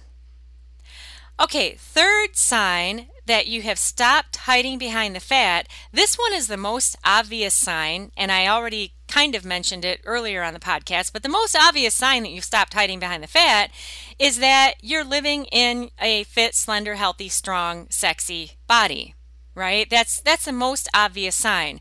Okay, 1.40 1.74
third 1.76 2.36
sign 2.36 3.08
that 3.26 3.48
you 3.48 3.62
have 3.62 3.80
stopped 3.80 4.36
hiding 4.36 4.78
behind 4.78 5.16
the 5.16 5.20
fat. 5.20 5.66
This 5.90 6.14
one 6.14 6.32
is 6.32 6.46
the 6.46 6.56
most 6.56 6.94
obvious 7.04 7.52
sign, 7.52 8.12
and 8.16 8.30
I 8.30 8.46
already 8.46 8.92
kind 9.08 9.34
of 9.34 9.44
mentioned 9.44 9.84
it 9.84 10.00
earlier 10.04 10.44
on 10.44 10.54
the 10.54 10.60
podcast, 10.60 11.12
but 11.12 11.24
the 11.24 11.28
most 11.28 11.56
obvious 11.56 11.96
sign 11.96 12.22
that 12.22 12.30
you've 12.30 12.44
stopped 12.44 12.74
hiding 12.74 13.00
behind 13.00 13.24
the 13.24 13.26
fat 13.26 13.72
is 14.20 14.38
that 14.38 14.74
you're 14.80 15.02
living 15.02 15.46
in 15.46 15.90
a 16.00 16.22
fit, 16.22 16.54
slender, 16.54 16.94
healthy, 16.94 17.28
strong, 17.28 17.88
sexy 17.90 18.52
body, 18.68 19.16
right? 19.56 19.90
That's 19.90 20.20
that's 20.20 20.44
the 20.44 20.52
most 20.52 20.88
obvious 20.94 21.34
sign. 21.34 21.80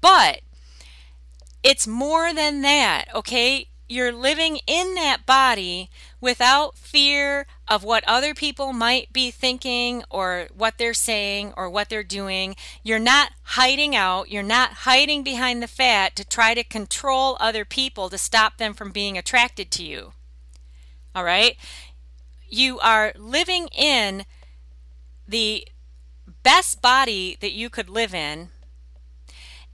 But 0.00 0.40
it's 1.62 1.86
more 1.86 2.34
than 2.34 2.62
that, 2.62 3.06
okay? 3.14 3.68
You're 3.88 4.12
living 4.12 4.60
in 4.66 4.94
that 4.94 5.26
body 5.26 5.90
without 6.20 6.78
fear 6.78 7.46
of 7.68 7.84
what 7.84 8.04
other 8.06 8.32
people 8.32 8.72
might 8.72 9.12
be 9.12 9.30
thinking 9.30 10.02
or 10.08 10.48
what 10.54 10.78
they're 10.78 10.94
saying 10.94 11.52
or 11.56 11.68
what 11.68 11.90
they're 11.90 12.02
doing. 12.02 12.56
You're 12.82 12.98
not 12.98 13.32
hiding 13.42 13.94
out. 13.94 14.30
You're 14.30 14.42
not 14.42 14.72
hiding 14.72 15.22
behind 15.22 15.62
the 15.62 15.68
fat 15.68 16.16
to 16.16 16.24
try 16.24 16.54
to 16.54 16.64
control 16.64 17.36
other 17.38 17.64
people 17.64 18.08
to 18.08 18.16
stop 18.16 18.56
them 18.56 18.72
from 18.72 18.92
being 18.92 19.18
attracted 19.18 19.70
to 19.72 19.84
you. 19.84 20.12
All 21.14 21.24
right? 21.24 21.56
You 22.48 22.78
are 22.80 23.12
living 23.18 23.68
in 23.68 24.24
the 25.28 25.68
best 26.42 26.80
body 26.80 27.36
that 27.40 27.52
you 27.52 27.68
could 27.68 27.90
live 27.90 28.14
in 28.14 28.48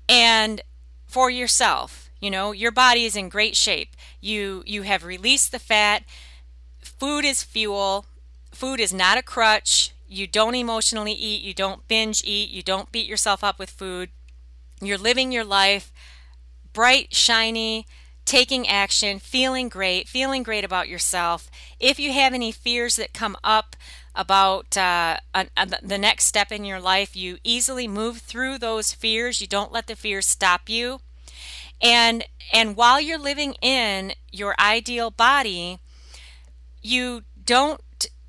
and 0.08 0.62
for 1.08 1.30
yourself. 1.30 2.10
You 2.20 2.30
know, 2.30 2.52
your 2.52 2.72
body 2.72 3.04
is 3.04 3.16
in 3.16 3.28
great 3.28 3.56
shape. 3.56 3.96
You 4.20 4.62
you 4.66 4.82
have 4.82 5.04
released 5.04 5.50
the 5.50 5.58
fat. 5.58 6.04
Food 6.80 7.24
is 7.24 7.42
fuel. 7.42 8.06
Food 8.52 8.80
is 8.80 8.92
not 8.92 9.18
a 9.18 9.22
crutch. 9.22 9.92
You 10.08 10.26
don't 10.26 10.54
emotionally 10.54 11.12
eat, 11.12 11.42
you 11.42 11.52
don't 11.52 11.86
binge 11.86 12.22
eat, 12.24 12.50
you 12.50 12.62
don't 12.62 12.90
beat 12.90 13.06
yourself 13.06 13.44
up 13.44 13.58
with 13.58 13.70
food. 13.70 14.08
You're 14.80 14.98
living 14.98 15.32
your 15.32 15.44
life 15.44 15.92
bright, 16.72 17.14
shiny, 17.14 17.86
taking 18.24 18.68
action, 18.68 19.18
feeling 19.18 19.68
great, 19.68 20.08
feeling 20.08 20.42
great 20.42 20.64
about 20.64 20.88
yourself. 20.88 21.50
If 21.80 21.98
you 21.98 22.12
have 22.12 22.34
any 22.34 22.52
fears 22.52 22.96
that 22.96 23.12
come 23.12 23.36
up 23.42 23.74
about 24.18 24.76
uh, 24.76 25.18
the 25.80 25.96
next 25.96 26.24
step 26.24 26.50
in 26.50 26.64
your 26.64 26.80
life, 26.80 27.14
you 27.16 27.38
easily 27.44 27.86
move 27.86 28.18
through 28.18 28.58
those 28.58 28.92
fears. 28.92 29.40
You 29.40 29.46
don't 29.46 29.72
let 29.72 29.86
the 29.86 29.94
fears 29.94 30.26
stop 30.26 30.68
you. 30.68 31.00
And 31.80 32.24
and 32.52 32.76
while 32.76 33.00
you're 33.00 33.18
living 33.18 33.54
in 33.62 34.14
your 34.32 34.56
ideal 34.58 35.10
body, 35.10 35.78
you 36.82 37.22
don't 37.44 37.80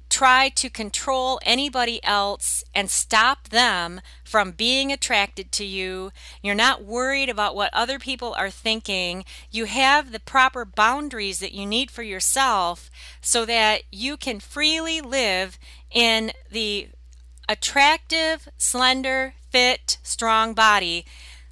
try 0.10 0.49
to 0.49 0.69
control 0.69 1.39
anybody 1.43 2.04
else 2.04 2.63
and 2.73 2.89
stop 2.89 3.49
them 3.49 4.02
from 4.23 4.52
being 4.52 4.91
attracted 4.91 5.52
to 5.52 5.63
you. 5.63 6.12
You're 6.41 6.56
not 6.56 6.84
worried 6.84 7.30
about 7.30 7.56
what 7.56 7.73
other 7.73 7.99
people 7.99 8.34
are 8.34 8.49
thinking. 8.49 9.23
You 9.52 9.65
have 9.65 10.12
the 10.12 10.19
proper 10.19 10.65
boundaries 10.65 11.39
that 11.39 11.54
you 11.54 11.65
need 11.65 11.91
for 11.91 12.04
yourself 12.04 12.89
so 13.21 13.45
that 13.45 13.84
you 13.91 14.17
can 14.17 14.39
freely 14.39 14.99
live 14.99 15.60
in 15.91 16.32
the 16.52 16.89
attractive, 17.47 18.49
slender, 18.58 19.34
fit, 19.49 19.97
strong 20.04 20.54
body 20.54 21.06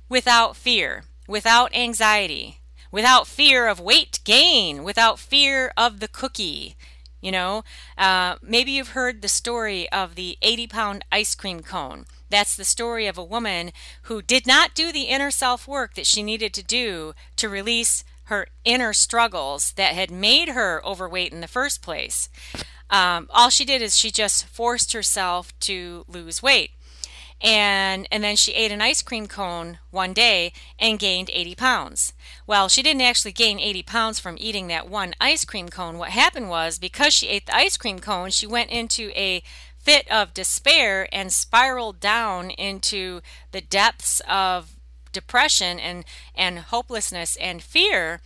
without 0.09 0.55
fear, 0.55 1.03
without 1.27 1.73
anxiety, 1.75 2.59
without 2.91 3.27
fear 3.27 3.67
of 3.67 3.79
weight 3.79 4.19
gain, 4.23 4.83
without 4.83 5.19
fear 5.19 5.71
of 5.75 5.99
the 5.99 6.07
cookie 6.07 6.75
you 7.21 7.31
know, 7.31 7.63
uh, 7.97 8.35
maybe 8.41 8.71
you've 8.71 8.89
heard 8.89 9.21
the 9.21 9.27
story 9.27 9.91
of 9.91 10.15
the 10.15 10.37
80 10.41 10.67
pound 10.67 11.05
ice 11.11 11.35
cream 11.35 11.61
cone. 11.61 12.05
That's 12.29 12.55
the 12.55 12.65
story 12.65 13.07
of 13.07 13.17
a 13.17 13.23
woman 13.23 13.71
who 14.03 14.21
did 14.21 14.45
not 14.45 14.75
do 14.75 14.91
the 14.91 15.03
inner 15.03 15.31
self 15.31 15.67
work 15.67 15.95
that 15.95 16.05
she 16.05 16.21
needed 16.21 16.53
to 16.53 16.63
do 16.63 17.13
to 17.37 17.49
release 17.49 18.03
her 18.25 18.47
inner 18.65 18.93
struggles 18.93 19.71
that 19.73 19.93
had 19.93 20.11
made 20.11 20.49
her 20.49 20.85
overweight 20.85 21.31
in 21.31 21.41
the 21.41 21.47
first 21.47 21.81
place. 21.81 22.29
Um, 22.89 23.27
all 23.29 23.49
she 23.49 23.65
did 23.65 23.81
is 23.81 23.97
she 23.97 24.11
just 24.11 24.47
forced 24.47 24.93
herself 24.93 25.57
to 25.61 26.05
lose 26.07 26.41
weight 26.41 26.71
and 27.41 28.07
and 28.11 28.23
then 28.23 28.35
she 28.35 28.53
ate 28.53 28.71
an 28.71 28.81
ice 28.81 29.01
cream 29.01 29.27
cone 29.27 29.77
one 29.91 30.13
day 30.13 30.51
and 30.79 30.99
gained 30.99 31.29
80 31.31 31.55
pounds. 31.55 32.13
Well, 32.47 32.67
she 32.67 32.81
didn't 32.81 33.01
actually 33.01 33.31
gain 33.31 33.59
80 33.59 33.83
pounds 33.83 34.19
from 34.19 34.37
eating 34.39 34.67
that 34.67 34.89
one 34.89 35.13
ice 35.21 35.45
cream 35.45 35.69
cone. 35.69 35.97
What 35.97 36.09
happened 36.09 36.49
was 36.49 36.79
because 36.79 37.13
she 37.13 37.27
ate 37.27 37.45
the 37.45 37.55
ice 37.55 37.77
cream 37.77 37.99
cone, 37.99 38.31
she 38.31 38.47
went 38.47 38.71
into 38.71 39.11
a 39.15 39.43
fit 39.77 40.09
of 40.11 40.33
despair 40.33 41.07
and 41.11 41.31
spiraled 41.31 41.99
down 41.99 42.49
into 42.51 43.21
the 43.51 43.61
depths 43.61 44.21
of 44.27 44.73
depression 45.11 45.79
and 45.79 46.05
and 46.35 46.59
hopelessness 46.59 47.35
and 47.37 47.61
fear 47.61 48.19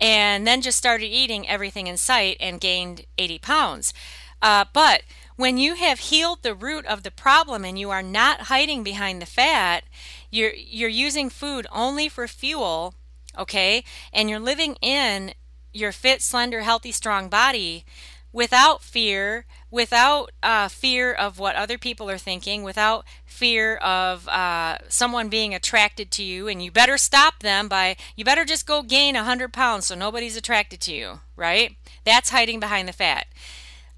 and 0.00 0.46
then 0.46 0.60
just 0.60 0.78
started 0.78 1.06
eating 1.06 1.48
everything 1.48 1.86
in 1.86 1.96
sight 1.96 2.36
and 2.40 2.60
gained 2.60 3.06
80 3.18 3.38
pounds. 3.38 3.94
Uh, 4.42 4.64
but 4.72 5.02
when 5.36 5.58
you 5.58 5.74
have 5.74 5.98
healed 5.98 6.42
the 6.42 6.54
root 6.54 6.84
of 6.86 7.02
the 7.02 7.10
problem 7.10 7.64
and 7.64 7.78
you 7.78 7.90
are 7.90 8.02
not 8.02 8.42
hiding 8.42 8.82
behind 8.82 9.20
the 9.20 9.26
fat, 9.26 9.84
you're 10.30 10.52
you're 10.54 10.88
using 10.88 11.30
food 11.30 11.66
only 11.72 12.08
for 12.08 12.28
fuel, 12.28 12.94
okay? 13.38 13.84
And 14.12 14.28
you're 14.28 14.38
living 14.38 14.76
in 14.82 15.34
your 15.72 15.92
fit, 15.92 16.22
slender, 16.22 16.60
healthy, 16.60 16.92
strong 16.92 17.28
body 17.28 17.84
without 18.32 18.82
fear, 18.82 19.46
without 19.74 20.30
uh, 20.40 20.68
fear 20.68 21.12
of 21.12 21.40
what 21.40 21.56
other 21.56 21.76
people 21.76 22.08
are 22.08 22.16
thinking, 22.16 22.62
without 22.62 23.04
fear 23.26 23.74
of 23.78 24.28
uh, 24.28 24.78
someone 24.88 25.28
being 25.28 25.52
attracted 25.52 26.12
to 26.12 26.22
you, 26.22 26.46
and 26.46 26.62
you 26.62 26.70
better 26.70 26.96
stop 26.96 27.40
them 27.40 27.66
by, 27.66 27.96
you 28.14 28.24
better 28.24 28.44
just 28.44 28.68
go 28.68 28.82
gain 28.82 29.16
100 29.16 29.52
pounds 29.52 29.86
so 29.86 29.96
nobody's 29.96 30.36
attracted 30.36 30.80
to 30.80 30.94
you, 30.94 31.18
right? 31.34 31.76
That's 32.04 32.30
hiding 32.30 32.60
behind 32.60 32.86
the 32.86 32.92
fat. 32.92 33.26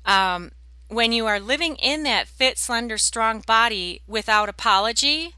Um, 0.07 0.53
when 0.89 1.13
you 1.13 1.27
are 1.27 1.39
living 1.39 1.77
in 1.77 2.05
that 2.05 2.27
fit, 2.27 2.57
slender, 2.57 2.97
strong 2.97 3.41
body 3.41 4.01
without 4.07 4.49
apology, 4.49 5.35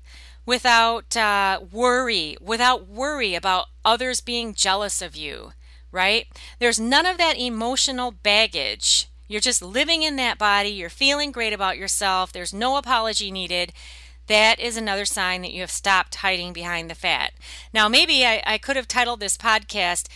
without 0.47 1.17
uh, 1.17 1.59
worry, 1.73 2.37
without 2.41 2.87
worry 2.87 3.35
about 3.35 3.67
others 3.85 4.21
being 4.21 4.55
jealous 4.55 5.03
of 5.03 5.17
you, 5.17 5.51
right? 5.91 6.29
There's 6.61 6.79
none 6.79 7.07
of 7.07 7.19
that 7.19 7.37
emotional 7.37 8.13
baggage. 8.13 9.09
You're 9.29 9.41
just 9.41 9.63
living 9.63 10.03
in 10.03 10.17
that 10.17 10.39
body. 10.39 10.71
You're 10.71 10.89
feeling 10.89 11.31
great 11.31 11.53
about 11.53 11.79
yourself. 11.79 12.33
There's 12.33 12.55
no 12.55 12.77
apology 12.77 13.31
needed. 13.31 13.73
That 14.27 14.59
is 14.59 14.77
another 14.77 15.05
sign 15.05 15.43
that 15.43 15.53
you 15.53 15.61
have 15.61 15.71
stopped 15.71 16.17
hiding 16.17 16.53
behind 16.53 16.91
the 16.91 16.95
fat. 16.95 17.33
Now, 17.73 17.89
maybe 17.89 18.27
I, 18.27 18.43
I 18.47 18.59
could 18.59 18.77
have 18.77 18.89
titled 18.89 19.21
this 19.21 19.37
podcast 19.37 20.09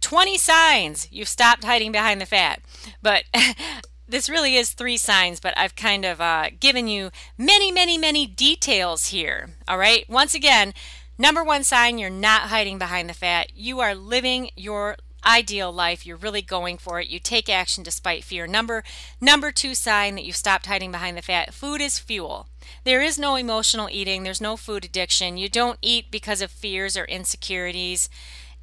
20 0.00 0.36
Signs 0.36 1.08
You've 1.10 1.28
Stopped 1.28 1.64
Hiding 1.64 1.92
Behind 1.92 2.20
the 2.20 2.26
Fat. 2.26 2.60
But 3.02 3.24
this 4.08 4.28
really 4.28 4.56
is 4.56 4.70
three 4.70 4.96
signs, 4.98 5.40
but 5.40 5.56
I've 5.56 5.76
kind 5.76 6.04
of 6.04 6.20
uh, 6.20 6.50
given 6.60 6.88
you 6.88 7.10
many, 7.38 7.72
many, 7.72 7.96
many 7.96 8.26
details 8.26 9.06
here. 9.08 9.50
All 9.66 9.78
right. 9.78 10.08
Once 10.08 10.34
again, 10.34 10.74
number 11.18 11.42
one 11.42 11.64
sign 11.64 11.98
you're 11.98 12.10
not 12.10 12.42
hiding 12.42 12.78
behind 12.78 13.08
the 13.08 13.14
fat. 13.14 13.52
You 13.54 13.80
are 13.80 13.94
living 13.94 14.50
your 14.56 14.96
ideal 15.26 15.72
life. 15.72 16.06
You're 16.06 16.16
really 16.16 16.42
going 16.42 16.78
for 16.78 17.00
it. 17.00 17.08
You 17.08 17.18
take 17.18 17.48
action 17.48 17.82
despite 17.82 18.24
fear. 18.24 18.46
Number 18.46 18.84
number 19.20 19.50
two 19.50 19.74
sign 19.74 20.14
that 20.14 20.24
you've 20.24 20.36
stopped 20.36 20.66
hiding 20.66 20.90
behind 20.92 21.16
the 21.16 21.22
fat. 21.22 21.54
Food 21.54 21.80
is 21.80 21.98
fuel. 21.98 22.48
There 22.84 23.02
is 23.02 23.18
no 23.18 23.36
emotional 23.36 23.88
eating. 23.90 24.22
There's 24.22 24.40
no 24.40 24.56
food 24.56 24.84
addiction. 24.84 25.36
You 25.36 25.48
don't 25.48 25.78
eat 25.82 26.10
because 26.10 26.40
of 26.40 26.50
fears 26.50 26.96
or 26.96 27.04
insecurities, 27.04 28.08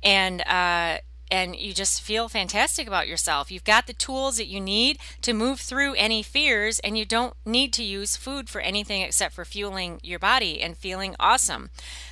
and 0.04 0.41
uh, 0.41 0.97
and 1.32 1.56
you 1.56 1.74
just 1.74 2.02
feel 2.02 2.28
fantastic 2.28 2.88
about 2.88 3.08
yourself. 3.08 3.50
You've 3.50 3.63
got 3.63 3.88
the 3.88 3.94
tools 3.94 4.36
that 4.36 4.48
you 4.48 4.60
need 4.60 5.00
to 5.22 5.34
move 5.34 5.62
through 5.62 5.94
any 5.94 6.22
fears, 6.22 6.80
and 6.80 6.98
you 6.98 7.06
don't 7.06 7.34
need 7.46 7.72
to 7.74 7.84
use 7.84 8.17
food 8.17 8.50
for 8.50 8.60
anything 8.60 9.02
except 9.02 9.34
for 9.34 9.46
fueling 9.46 10.02
your 10.04 10.20
body 10.20 10.62
and 10.62 10.78
feeling 10.78 11.15
awesome. 11.20 11.70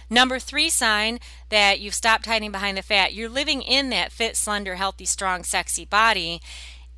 Number 0.09 0.39
three 0.39 0.69
sign 0.69 1.19
that 1.49 1.81
you've 1.81 1.93
stopped 1.93 2.25
hiding 2.25 2.51
behind 2.51 2.77
the 2.77 2.81
fat. 2.81 3.13
You're 3.13 3.29
living 3.29 3.61
in 3.61 3.89
that 3.89 4.13
fit, 4.13 4.37
slender, 4.37 4.75
healthy, 4.75 5.05
strong, 5.05 5.43
sexy 5.43 5.83
body, 5.83 6.41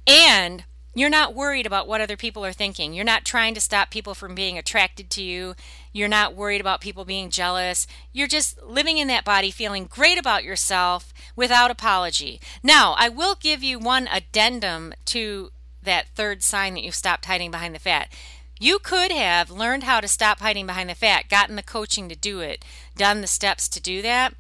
and 0.06 0.64
you're 0.94 1.10
not 1.10 1.34
worried 1.34 1.66
about 1.66 1.88
what 1.88 2.02
other 2.02 2.18
people 2.18 2.46
are 2.46 2.54
thinking. 2.54 2.94
You're 2.94 3.06
not 3.06 3.26
trying 3.26 3.54
to 3.56 3.62
stop 3.62 3.90
people 3.90 4.14
from 4.14 4.36
being 4.36 4.58
attracted 4.58 5.10
to 5.12 5.24
you. 5.24 5.56
You're 5.94 6.08
not 6.08 6.36
worried 6.36 6.62
about 6.62 6.82
people 6.82 7.06
being 7.06 7.30
jealous. 7.30 7.88
You're 8.14 8.28
just 8.28 8.62
living 8.64 8.98
in 8.98 9.08
that 9.08 9.26
body, 9.26 9.52
feeling 9.52 9.86
great 9.86 10.18
about 10.18 10.44
yourself 10.44 11.14
without 11.36 11.72
apology. 11.72 12.40
Now, 12.64 12.96
I 12.98 13.10
will 13.10 13.36
give 13.36 13.64
you 13.64 13.80
one 13.80 14.08
addendum 14.08 14.94
to 15.06 15.52
that 15.84 16.08
third 16.16 16.44
sign 16.44 16.76
that 16.76 16.84
you've 16.84 16.96
stopped 16.96 17.26
hiding 17.26 17.52
behind 17.52 17.76
the 17.76 17.80
fat. 17.80 18.10
You 18.60 18.78
could 18.78 19.12
have 19.12 19.50
learned 19.50 19.84
how 19.84 20.00
to 20.00 20.08
stop 20.08 20.40
hiding 20.40 20.68
behind 20.68 20.90
the 20.90 20.96
fat, 20.96 21.30
gotten 21.30 21.56
the 21.56 21.64
coaching 21.64 22.08
to 22.10 22.16
do 22.16 22.42
it, 22.42 22.64
done 22.96 23.22
the 23.22 23.28
steps 23.28 23.68
to 23.70 23.82
do 23.82 24.02
that. 24.04 24.36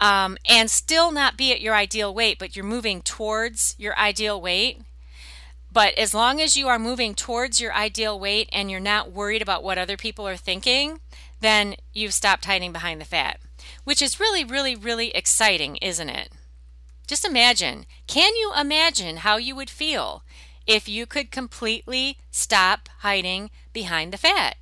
Um, 0.00 0.36
and 0.48 0.68
still 0.68 1.12
not 1.12 1.36
be 1.36 1.52
at 1.52 1.60
your 1.60 1.74
ideal 1.74 2.12
weight, 2.12 2.40
but 2.40 2.56
you're 2.56 2.64
moving 2.64 3.00
towards 3.00 3.76
your 3.78 3.96
ideal 3.96 4.40
weight 4.40 4.82
but 5.74 5.92
as 5.98 6.14
long 6.14 6.40
as 6.40 6.56
you 6.56 6.68
are 6.68 6.78
moving 6.78 7.14
towards 7.14 7.60
your 7.60 7.74
ideal 7.74 8.18
weight 8.18 8.48
and 8.52 8.70
you're 8.70 8.78
not 8.80 9.10
worried 9.10 9.42
about 9.42 9.64
what 9.64 9.76
other 9.76 9.96
people 9.96 10.26
are 10.26 10.36
thinking, 10.36 11.00
then 11.40 11.74
you've 11.92 12.14
stopped 12.14 12.44
hiding 12.44 12.72
behind 12.72 13.00
the 13.00 13.04
fat, 13.04 13.40
which 13.82 14.00
is 14.00 14.20
really, 14.20 14.44
really, 14.44 14.76
really 14.76 15.10
exciting, 15.10 15.76
isn't 15.78 16.08
it? 16.08 16.30
Just 17.08 17.24
imagine 17.24 17.86
can 18.06 18.36
you 18.36 18.52
imagine 18.56 19.18
how 19.18 19.36
you 19.36 19.56
would 19.56 19.68
feel 19.68 20.22
if 20.64 20.88
you 20.88 21.06
could 21.06 21.32
completely 21.32 22.18
stop 22.30 22.88
hiding 23.00 23.50
behind 23.72 24.12
the 24.12 24.16
fat? 24.16 24.56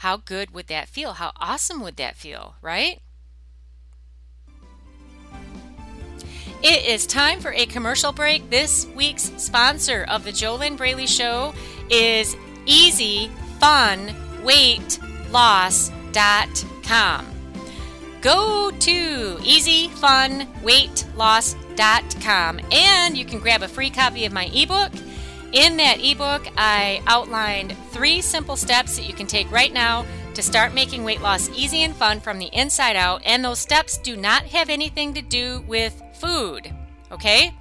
How 0.00 0.18
good 0.18 0.50
would 0.50 0.66
that 0.66 0.90
feel? 0.90 1.14
How 1.14 1.32
awesome 1.40 1.80
would 1.80 1.96
that 1.96 2.16
feel, 2.16 2.56
right? 2.60 3.00
It 6.62 6.86
is 6.86 7.06
time 7.06 7.40
for 7.40 7.52
a 7.52 7.66
commercial 7.66 8.12
break. 8.12 8.48
This 8.50 8.86
week's 8.94 9.30
sponsor 9.36 10.04
of 10.08 10.24
the 10.24 10.32
JoLynn 10.32 10.76
Braley 10.76 11.06
Show 11.06 11.54
is 11.90 12.36
Easy 12.64 13.30
Fun 13.60 14.14
Weight 14.42 14.98
Loss.com. 15.30 17.26
Go 18.22 18.70
to 18.70 19.38
Easy 19.42 19.88
Fun 19.88 20.48
Weight 20.62 21.06
easyfunweightloss.com 21.76 22.60
and 22.72 23.16
you 23.16 23.24
can 23.24 23.38
grab 23.38 23.62
a 23.62 23.68
free 23.68 23.90
copy 23.90 24.24
of 24.24 24.32
my 24.32 24.46
ebook. 24.46 24.92
In 25.52 25.76
that 25.76 25.98
ebook, 26.00 26.46
I 26.56 27.02
outlined 27.06 27.76
three 27.90 28.20
simple 28.20 28.56
steps 28.56 28.96
that 28.96 29.06
you 29.06 29.14
can 29.14 29.26
take 29.26 29.50
right 29.52 29.72
now 29.72 30.04
to 30.34 30.42
start 30.42 30.74
making 30.74 31.04
weight 31.04 31.20
loss 31.22 31.48
easy 31.50 31.82
and 31.82 31.94
fun 31.94 32.20
from 32.20 32.38
the 32.38 32.50
inside 32.52 32.96
out. 32.96 33.22
And 33.24 33.44
those 33.44 33.58
steps 33.58 33.96
do 33.98 34.16
not 34.16 34.42
have 34.46 34.68
anything 34.68 35.14
to 35.14 35.22
do 35.22 35.62
with 35.66 36.02
food, 36.16 36.74
okay? 37.12 37.54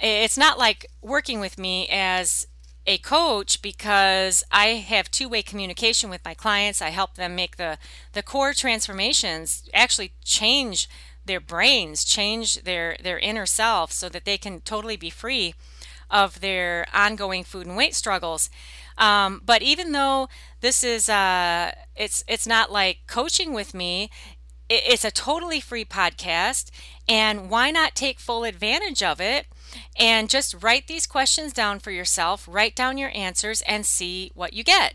it's 0.00 0.38
not 0.38 0.58
like 0.58 0.86
working 1.00 1.40
with 1.40 1.58
me 1.58 1.88
as 1.90 2.46
a 2.86 2.98
coach 2.98 3.62
because 3.62 4.42
I 4.50 4.68
have 4.68 5.10
two-way 5.10 5.42
communication 5.42 6.10
with 6.10 6.24
my 6.24 6.34
clients. 6.34 6.82
I 6.82 6.88
help 6.88 7.14
them 7.14 7.36
make 7.36 7.56
the 7.56 7.78
the 8.12 8.22
core 8.22 8.52
transformations, 8.52 9.68
actually 9.72 10.12
change 10.24 10.88
their 11.24 11.40
brains, 11.40 12.04
change 12.04 12.62
their 12.62 12.96
their 13.02 13.18
inner 13.18 13.46
self 13.46 13.92
so 13.92 14.08
that 14.08 14.24
they 14.24 14.36
can 14.36 14.60
totally 14.60 14.96
be 14.96 15.10
free 15.10 15.54
of 16.10 16.40
their 16.40 16.86
ongoing 16.92 17.44
food 17.44 17.66
and 17.66 17.76
weight 17.76 17.94
struggles. 17.94 18.50
Um, 18.98 19.40
but 19.44 19.62
even 19.62 19.92
though 19.92 20.28
this 20.60 20.84
is 20.84 21.08
uh, 21.08 21.72
it's 21.96 22.24
it's 22.26 22.46
not 22.46 22.72
like 22.72 22.98
coaching 23.06 23.52
with 23.52 23.74
me, 23.74 24.10
it's 24.72 25.04
a 25.04 25.10
totally 25.10 25.60
free 25.60 25.84
podcast, 25.84 26.70
and 27.08 27.50
why 27.50 27.70
not 27.70 27.94
take 27.94 28.18
full 28.18 28.44
advantage 28.44 29.02
of 29.02 29.20
it 29.20 29.46
and 29.98 30.30
just 30.30 30.62
write 30.62 30.86
these 30.86 31.06
questions 31.06 31.52
down 31.52 31.78
for 31.78 31.90
yourself, 31.90 32.46
write 32.48 32.74
down 32.74 32.98
your 32.98 33.10
answers, 33.14 33.62
and 33.62 33.84
see 33.84 34.30
what 34.34 34.54
you 34.54 34.64
get? 34.64 34.94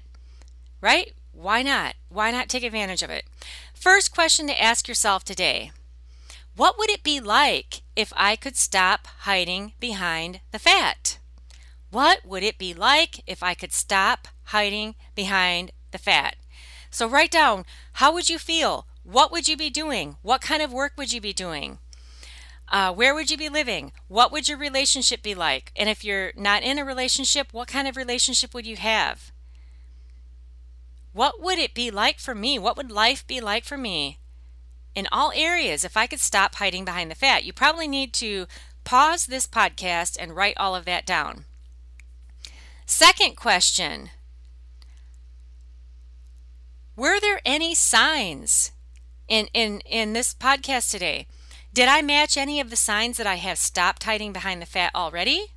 Right? 0.81 1.13
Why 1.31 1.61
not? 1.61 1.95
Why 2.09 2.31
not 2.31 2.49
take 2.49 2.63
advantage 2.63 3.03
of 3.03 3.09
it? 3.09 3.25
First 3.73 4.13
question 4.13 4.47
to 4.47 4.61
ask 4.61 4.87
yourself 4.87 5.23
today 5.23 5.71
What 6.55 6.77
would 6.79 6.89
it 6.89 7.03
be 7.03 7.19
like 7.19 7.81
if 7.95 8.11
I 8.15 8.35
could 8.35 8.55
stop 8.55 9.07
hiding 9.19 9.73
behind 9.79 10.39
the 10.51 10.59
fat? 10.59 11.19
What 11.91 12.25
would 12.25 12.43
it 12.43 12.57
be 12.57 12.73
like 12.73 13.21
if 13.27 13.43
I 13.43 13.53
could 13.53 13.71
stop 13.71 14.27
hiding 14.45 14.95
behind 15.13 15.71
the 15.91 15.99
fat? 15.99 16.35
So 16.89 17.07
write 17.07 17.31
down 17.31 17.65
how 17.93 18.11
would 18.13 18.29
you 18.29 18.39
feel? 18.39 18.86
What 19.07 19.31
would 19.31 19.47
you 19.47 19.55
be 19.55 19.69
doing? 19.69 20.17
What 20.21 20.41
kind 20.41 20.61
of 20.61 20.73
work 20.73 20.91
would 20.97 21.13
you 21.13 21.21
be 21.21 21.31
doing? 21.31 21.79
Uh, 22.67 22.91
where 22.91 23.15
would 23.15 23.31
you 23.31 23.37
be 23.37 23.47
living? 23.47 23.93
What 24.09 24.33
would 24.33 24.49
your 24.49 24.57
relationship 24.57 25.23
be 25.23 25.33
like? 25.33 25.71
And 25.77 25.87
if 25.87 26.03
you're 26.03 26.33
not 26.35 26.61
in 26.61 26.77
a 26.77 26.83
relationship, 26.83 27.53
what 27.53 27.69
kind 27.69 27.87
of 27.87 27.95
relationship 27.95 28.53
would 28.53 28.67
you 28.67 28.75
have? 28.75 29.31
What 31.13 31.41
would 31.41 31.57
it 31.57 31.73
be 31.73 31.89
like 31.89 32.19
for 32.19 32.35
me? 32.35 32.59
What 32.59 32.75
would 32.75 32.91
life 32.91 33.25
be 33.25 33.39
like 33.39 33.63
for 33.63 33.77
me? 33.77 34.19
In 34.93 35.07
all 35.09 35.31
areas, 35.33 35.85
if 35.85 35.95
I 35.95 36.05
could 36.05 36.19
stop 36.19 36.55
hiding 36.55 36.83
behind 36.83 37.09
the 37.09 37.15
fat, 37.15 37.45
you 37.45 37.53
probably 37.53 37.87
need 37.87 38.11
to 38.15 38.45
pause 38.83 39.25
this 39.25 39.47
podcast 39.47 40.17
and 40.19 40.35
write 40.35 40.57
all 40.57 40.75
of 40.75 40.83
that 40.83 41.05
down. 41.05 41.45
Second 42.85 43.37
question 43.37 44.09
Were 46.97 47.21
there 47.21 47.39
any 47.45 47.73
signs 47.73 48.73
in 49.27 49.47
in 49.53 49.81
in 49.81 50.13
this 50.13 50.33
podcast 50.33 50.91
today. 50.91 51.27
Did 51.73 51.87
i 51.87 52.01
match 52.01 52.37
any 52.37 52.59
of 52.59 52.69
the 52.69 52.75
signs 52.75 53.17
that 53.17 53.27
i 53.27 53.35
have 53.35 53.57
stopped 53.57 54.03
hiding 54.03 54.33
behind 54.33 54.61
the 54.61 54.65
fat 54.65 54.91
already? 54.95 55.53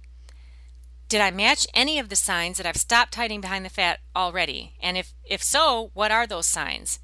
Did 1.09 1.20
i 1.20 1.30
match 1.30 1.66
any 1.74 1.98
of 1.98 2.09
the 2.09 2.16
signs 2.16 2.56
that 2.59 2.66
i've 2.66 2.76
stopped 2.76 3.14
hiding 3.14 3.40
behind 3.40 3.64
the 3.64 3.70
fat 3.70 4.00
already? 4.14 4.74
And 4.80 4.96
if 4.96 5.14
if 5.24 5.42
so 5.42 5.90
what 5.94 6.11
are 6.11 6.26
those 6.26 6.46
signs? 6.46 6.98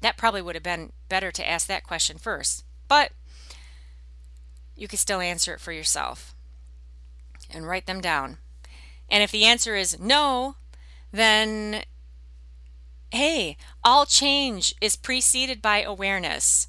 That 0.00 0.16
probably 0.16 0.42
would 0.42 0.56
have 0.56 0.64
been 0.64 0.92
better 1.08 1.30
to 1.30 1.48
ask 1.48 1.66
that 1.68 1.84
question 1.84 2.18
first 2.18 2.64
but 2.88 3.12
you 4.76 4.86
can 4.86 4.98
still 4.98 5.20
answer 5.20 5.54
it 5.54 5.60
for 5.60 5.72
yourself 5.72 6.34
and 7.50 7.66
write 7.66 7.86
them 7.86 8.02
down. 8.02 8.38
And 9.08 9.22
if 9.22 9.30
the 9.30 9.44
answer 9.44 9.76
is 9.76 9.98
no 9.98 10.56
then 11.12 11.84
hey 13.12 13.58
all 13.84 14.06
change 14.06 14.74
is 14.80 14.96
preceded 14.96 15.60
by 15.60 15.82
awareness. 15.82 16.68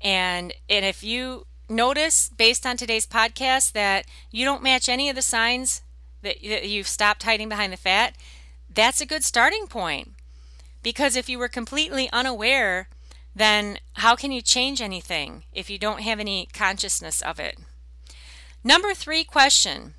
And 0.00 0.52
and 0.68 0.84
if 0.84 1.04
you 1.04 1.46
notice 1.68 2.28
based 2.28 2.66
on 2.66 2.76
today's 2.76 3.06
podcast 3.06 3.72
that 3.72 4.04
you 4.32 4.44
don't 4.44 4.64
match 4.64 4.88
any 4.88 5.08
of 5.08 5.14
the 5.14 5.22
signs 5.22 5.82
that 6.22 6.42
you've 6.42 6.88
stopped 6.88 7.22
hiding 7.22 7.48
behind 7.48 7.72
the 7.72 7.76
fat, 7.76 8.16
that's 8.68 9.00
a 9.00 9.06
good 9.06 9.22
starting 9.22 9.68
point. 9.68 10.08
Because 10.82 11.14
if 11.14 11.28
you 11.28 11.38
were 11.38 11.48
completely 11.48 12.10
unaware, 12.12 12.88
then 13.34 13.78
how 13.94 14.16
can 14.16 14.32
you 14.32 14.42
change 14.42 14.82
anything 14.82 15.44
if 15.52 15.70
you 15.70 15.78
don't 15.78 16.02
have 16.02 16.18
any 16.18 16.48
consciousness 16.52 17.22
of 17.22 17.38
it? 17.38 17.56
Number 18.64 18.92
three 18.92 19.22
question 19.22 19.94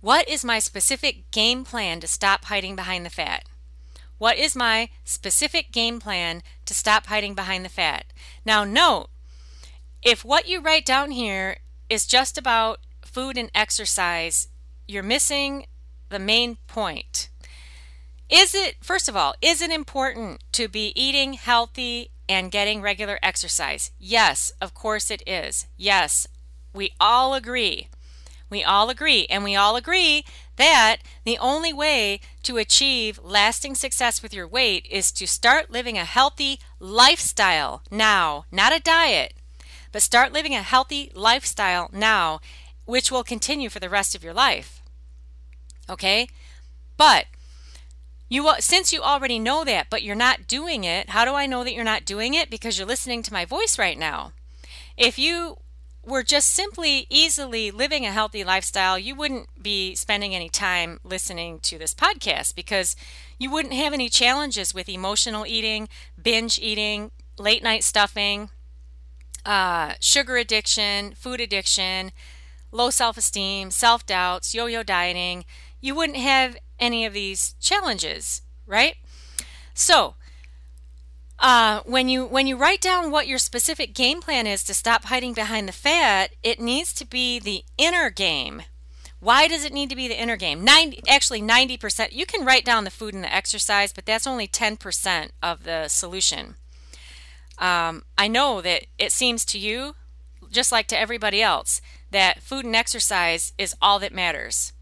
What 0.00 0.28
is 0.28 0.44
my 0.44 0.58
specific 0.58 1.30
game 1.30 1.64
plan 1.64 2.00
to 2.00 2.08
stop 2.08 2.46
hiding 2.46 2.74
behind 2.74 3.06
the 3.06 3.10
fat? 3.10 3.44
What 4.20 4.36
is 4.36 4.54
my 4.54 4.90
specific 5.02 5.72
game 5.72 5.98
plan 5.98 6.42
to 6.66 6.74
stop 6.74 7.06
hiding 7.06 7.34
behind 7.34 7.64
the 7.64 7.70
fat? 7.70 8.04
Now, 8.44 8.64
note 8.64 9.08
if 10.02 10.26
what 10.26 10.46
you 10.46 10.60
write 10.60 10.84
down 10.84 11.10
here 11.10 11.60
is 11.88 12.04
just 12.04 12.36
about 12.36 12.80
food 13.00 13.38
and 13.38 13.50
exercise, 13.54 14.48
you're 14.86 15.02
missing 15.02 15.64
the 16.10 16.18
main 16.18 16.58
point. 16.66 17.30
Is 18.28 18.54
it, 18.54 18.76
first 18.82 19.08
of 19.08 19.16
all, 19.16 19.32
is 19.40 19.62
it 19.62 19.70
important 19.70 20.44
to 20.52 20.68
be 20.68 20.92
eating 20.94 21.32
healthy 21.32 22.10
and 22.28 22.50
getting 22.50 22.82
regular 22.82 23.18
exercise? 23.22 23.90
Yes, 23.98 24.52
of 24.60 24.74
course 24.74 25.10
it 25.10 25.22
is. 25.26 25.66
Yes, 25.78 26.26
we 26.74 26.92
all 27.00 27.32
agree. 27.32 27.88
We 28.50 28.62
all 28.62 28.90
agree, 28.90 29.26
and 29.30 29.44
we 29.44 29.56
all 29.56 29.76
agree 29.76 30.26
that 30.60 30.98
the 31.24 31.38
only 31.38 31.72
way 31.72 32.20
to 32.42 32.58
achieve 32.58 33.18
lasting 33.22 33.74
success 33.74 34.22
with 34.22 34.34
your 34.34 34.46
weight 34.46 34.86
is 34.90 35.10
to 35.12 35.26
start 35.26 35.70
living 35.70 35.96
a 35.96 36.04
healthy 36.04 36.60
lifestyle 36.78 37.82
now, 37.90 38.44
not 38.52 38.74
a 38.74 38.78
diet, 38.78 39.32
but 39.90 40.02
start 40.02 40.32
living 40.32 40.54
a 40.54 40.62
healthy 40.62 41.10
lifestyle 41.14 41.88
now, 41.92 42.40
which 42.84 43.10
will 43.10 43.24
continue 43.24 43.70
for 43.70 43.80
the 43.80 43.88
rest 43.88 44.14
of 44.14 44.22
your 44.22 44.34
life. 44.34 44.82
Okay? 45.88 46.28
But 46.98 47.24
you 48.28 48.46
since 48.60 48.92
you 48.92 49.00
already 49.00 49.38
know 49.38 49.64
that, 49.64 49.86
but 49.88 50.02
you're 50.02 50.14
not 50.14 50.46
doing 50.46 50.84
it, 50.84 51.10
how 51.10 51.24
do 51.24 51.32
I 51.32 51.46
know 51.46 51.64
that 51.64 51.72
you're 51.72 51.84
not 51.84 52.04
doing 52.04 52.34
it? 52.34 52.50
Because 52.50 52.78
you're 52.78 52.86
listening 52.86 53.22
to 53.22 53.32
my 53.32 53.46
voice 53.46 53.78
right 53.78 53.98
now. 53.98 54.32
If 54.96 55.18
you 55.18 55.56
were 56.04 56.22
just 56.22 56.52
simply 56.52 57.06
easily 57.10 57.70
living 57.70 58.06
a 58.06 58.12
healthy 58.12 58.42
lifestyle, 58.42 58.98
you 58.98 59.14
wouldn't 59.14 59.62
be 59.62 59.94
spending 59.94 60.34
any 60.34 60.48
time 60.48 60.98
listening 61.04 61.60
to 61.60 61.78
this 61.78 61.94
podcast 61.94 62.54
because 62.54 62.96
you 63.38 63.50
wouldn't 63.50 63.74
have 63.74 63.92
any 63.92 64.08
challenges 64.08 64.74
with 64.74 64.88
emotional 64.88 65.46
eating, 65.46 65.88
binge 66.20 66.58
eating, 66.58 67.10
late 67.38 67.62
night 67.62 67.84
stuffing, 67.84 68.50
uh, 69.44 69.94
sugar 70.00 70.36
addiction, 70.36 71.14
food 71.14 71.40
addiction, 71.40 72.12
low 72.72 72.90
self 72.90 73.16
esteem, 73.16 73.70
self 73.70 74.06
doubts, 74.06 74.54
yo 74.54 74.66
yo 74.66 74.82
dieting. 74.82 75.44
You 75.80 75.94
wouldn't 75.94 76.18
have 76.18 76.56
any 76.78 77.04
of 77.04 77.12
these 77.12 77.54
challenges, 77.60 78.42
right? 78.66 78.96
So, 79.74 80.14
uh, 81.40 81.80
when 81.84 82.08
you 82.08 82.26
when 82.26 82.46
you 82.46 82.56
write 82.56 82.80
down 82.80 83.10
what 83.10 83.26
your 83.26 83.38
specific 83.38 83.94
game 83.94 84.20
plan 84.20 84.46
is 84.46 84.62
to 84.64 84.74
stop 84.74 85.04
hiding 85.04 85.32
behind 85.32 85.66
the 85.66 85.72
fat, 85.72 86.32
it 86.42 86.60
needs 86.60 86.92
to 86.94 87.06
be 87.06 87.38
the 87.38 87.64
inner 87.78 88.10
game. 88.10 88.62
Why 89.20 89.48
does 89.48 89.64
it 89.64 89.72
need 89.72 89.90
to 89.90 89.96
be 89.96 90.08
the 90.08 90.20
inner 90.20 90.36
game? 90.36 90.64
90, 90.64 91.02
actually, 91.06 91.42
90%. 91.42 92.12
You 92.12 92.24
can 92.24 92.46
write 92.46 92.64
down 92.64 92.84
the 92.84 92.90
food 92.90 93.12
and 93.12 93.22
the 93.22 93.34
exercise, 93.34 93.92
but 93.92 94.06
that's 94.06 94.26
only 94.26 94.48
10% 94.48 95.30
of 95.42 95.64
the 95.64 95.88
solution. 95.88 96.54
Um, 97.58 98.04
I 98.16 98.28
know 98.28 98.62
that 98.62 98.86
it 98.98 99.12
seems 99.12 99.44
to 99.46 99.58
you, 99.58 99.94
just 100.50 100.72
like 100.72 100.86
to 100.88 100.98
everybody 100.98 101.42
else, 101.42 101.82
that 102.10 102.42
food 102.42 102.64
and 102.64 102.74
exercise 102.74 103.52
is 103.58 103.76
all 103.82 103.98
that 103.98 104.14
matters. 104.14 104.72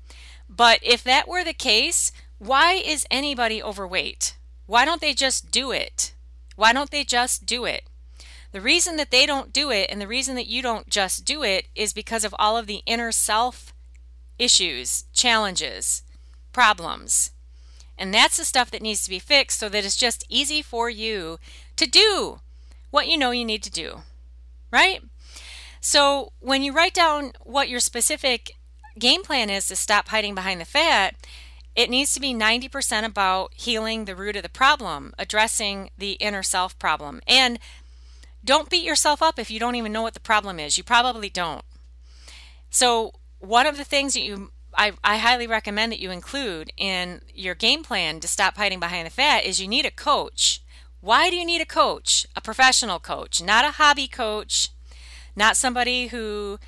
But 0.48 0.78
if 0.82 1.02
that 1.02 1.26
were 1.26 1.42
the 1.42 1.52
case, 1.52 2.12
why 2.38 2.74
is 2.74 3.06
anybody 3.10 3.60
overweight? 3.60 4.36
Why 4.66 4.84
don't 4.84 5.00
they 5.00 5.14
just 5.14 5.50
do 5.50 5.72
it? 5.72 6.12
Why 6.58 6.72
don't 6.72 6.90
they 6.90 7.04
just 7.04 7.46
do 7.46 7.64
it? 7.64 7.84
The 8.50 8.60
reason 8.60 8.96
that 8.96 9.12
they 9.12 9.26
don't 9.26 9.52
do 9.52 9.70
it 9.70 9.88
and 9.88 10.00
the 10.00 10.08
reason 10.08 10.34
that 10.34 10.48
you 10.48 10.60
don't 10.60 10.90
just 10.90 11.24
do 11.24 11.44
it 11.44 11.68
is 11.76 11.92
because 11.92 12.24
of 12.24 12.34
all 12.36 12.56
of 12.56 12.66
the 12.66 12.82
inner 12.84 13.12
self 13.12 13.72
issues, 14.40 15.04
challenges, 15.12 16.02
problems. 16.52 17.30
And 17.96 18.12
that's 18.12 18.38
the 18.38 18.44
stuff 18.44 18.72
that 18.72 18.82
needs 18.82 19.04
to 19.04 19.10
be 19.10 19.20
fixed 19.20 19.60
so 19.60 19.68
that 19.68 19.84
it's 19.84 19.94
just 19.94 20.26
easy 20.28 20.60
for 20.60 20.90
you 20.90 21.38
to 21.76 21.86
do 21.86 22.40
what 22.90 23.06
you 23.06 23.16
know 23.16 23.30
you 23.30 23.44
need 23.44 23.62
to 23.62 23.70
do. 23.70 24.00
Right? 24.72 25.00
So 25.80 26.32
when 26.40 26.64
you 26.64 26.72
write 26.72 26.92
down 26.92 27.34
what 27.44 27.68
your 27.68 27.78
specific 27.78 28.56
game 28.98 29.22
plan 29.22 29.48
is 29.48 29.68
to 29.68 29.76
stop 29.76 30.08
hiding 30.08 30.34
behind 30.34 30.60
the 30.60 30.64
fat, 30.64 31.14
it 31.78 31.88
needs 31.88 32.12
to 32.12 32.18
be 32.18 32.34
90% 32.34 33.04
about 33.04 33.54
healing 33.54 34.04
the 34.04 34.16
root 34.16 34.34
of 34.34 34.42
the 34.42 34.48
problem, 34.48 35.14
addressing 35.16 35.90
the 35.96 36.14
inner 36.14 36.42
self 36.42 36.76
problem. 36.80 37.20
And 37.24 37.60
don't 38.44 38.68
beat 38.68 38.82
yourself 38.82 39.22
up 39.22 39.38
if 39.38 39.48
you 39.48 39.60
don't 39.60 39.76
even 39.76 39.92
know 39.92 40.02
what 40.02 40.14
the 40.14 40.20
problem 40.20 40.58
is. 40.58 40.76
You 40.76 40.82
probably 40.82 41.30
don't. 41.30 41.64
So, 42.68 43.12
one 43.38 43.64
of 43.64 43.76
the 43.76 43.84
things 43.84 44.14
that 44.14 44.24
you 44.24 44.50
I, 44.74 44.92
I, 45.04 45.18
highly 45.18 45.46
recommend 45.46 45.92
that 45.92 46.00
you 46.00 46.10
include 46.10 46.72
in 46.76 47.20
your 47.32 47.54
game 47.54 47.84
plan 47.84 48.18
to 48.20 48.28
stop 48.28 48.56
hiding 48.56 48.80
behind 48.80 49.06
the 49.06 49.10
fat 49.10 49.44
is 49.44 49.60
you 49.60 49.68
need 49.68 49.86
a 49.86 49.90
coach. 49.92 50.60
Why 51.00 51.30
do 51.30 51.36
you 51.36 51.46
need 51.46 51.60
a 51.60 51.66
coach? 51.66 52.26
A 52.34 52.40
professional 52.40 52.98
coach, 52.98 53.40
not 53.40 53.64
a 53.64 53.72
hobby 53.72 54.08
coach, 54.08 54.70
not 55.36 55.56
somebody 55.56 56.08
who 56.08 56.58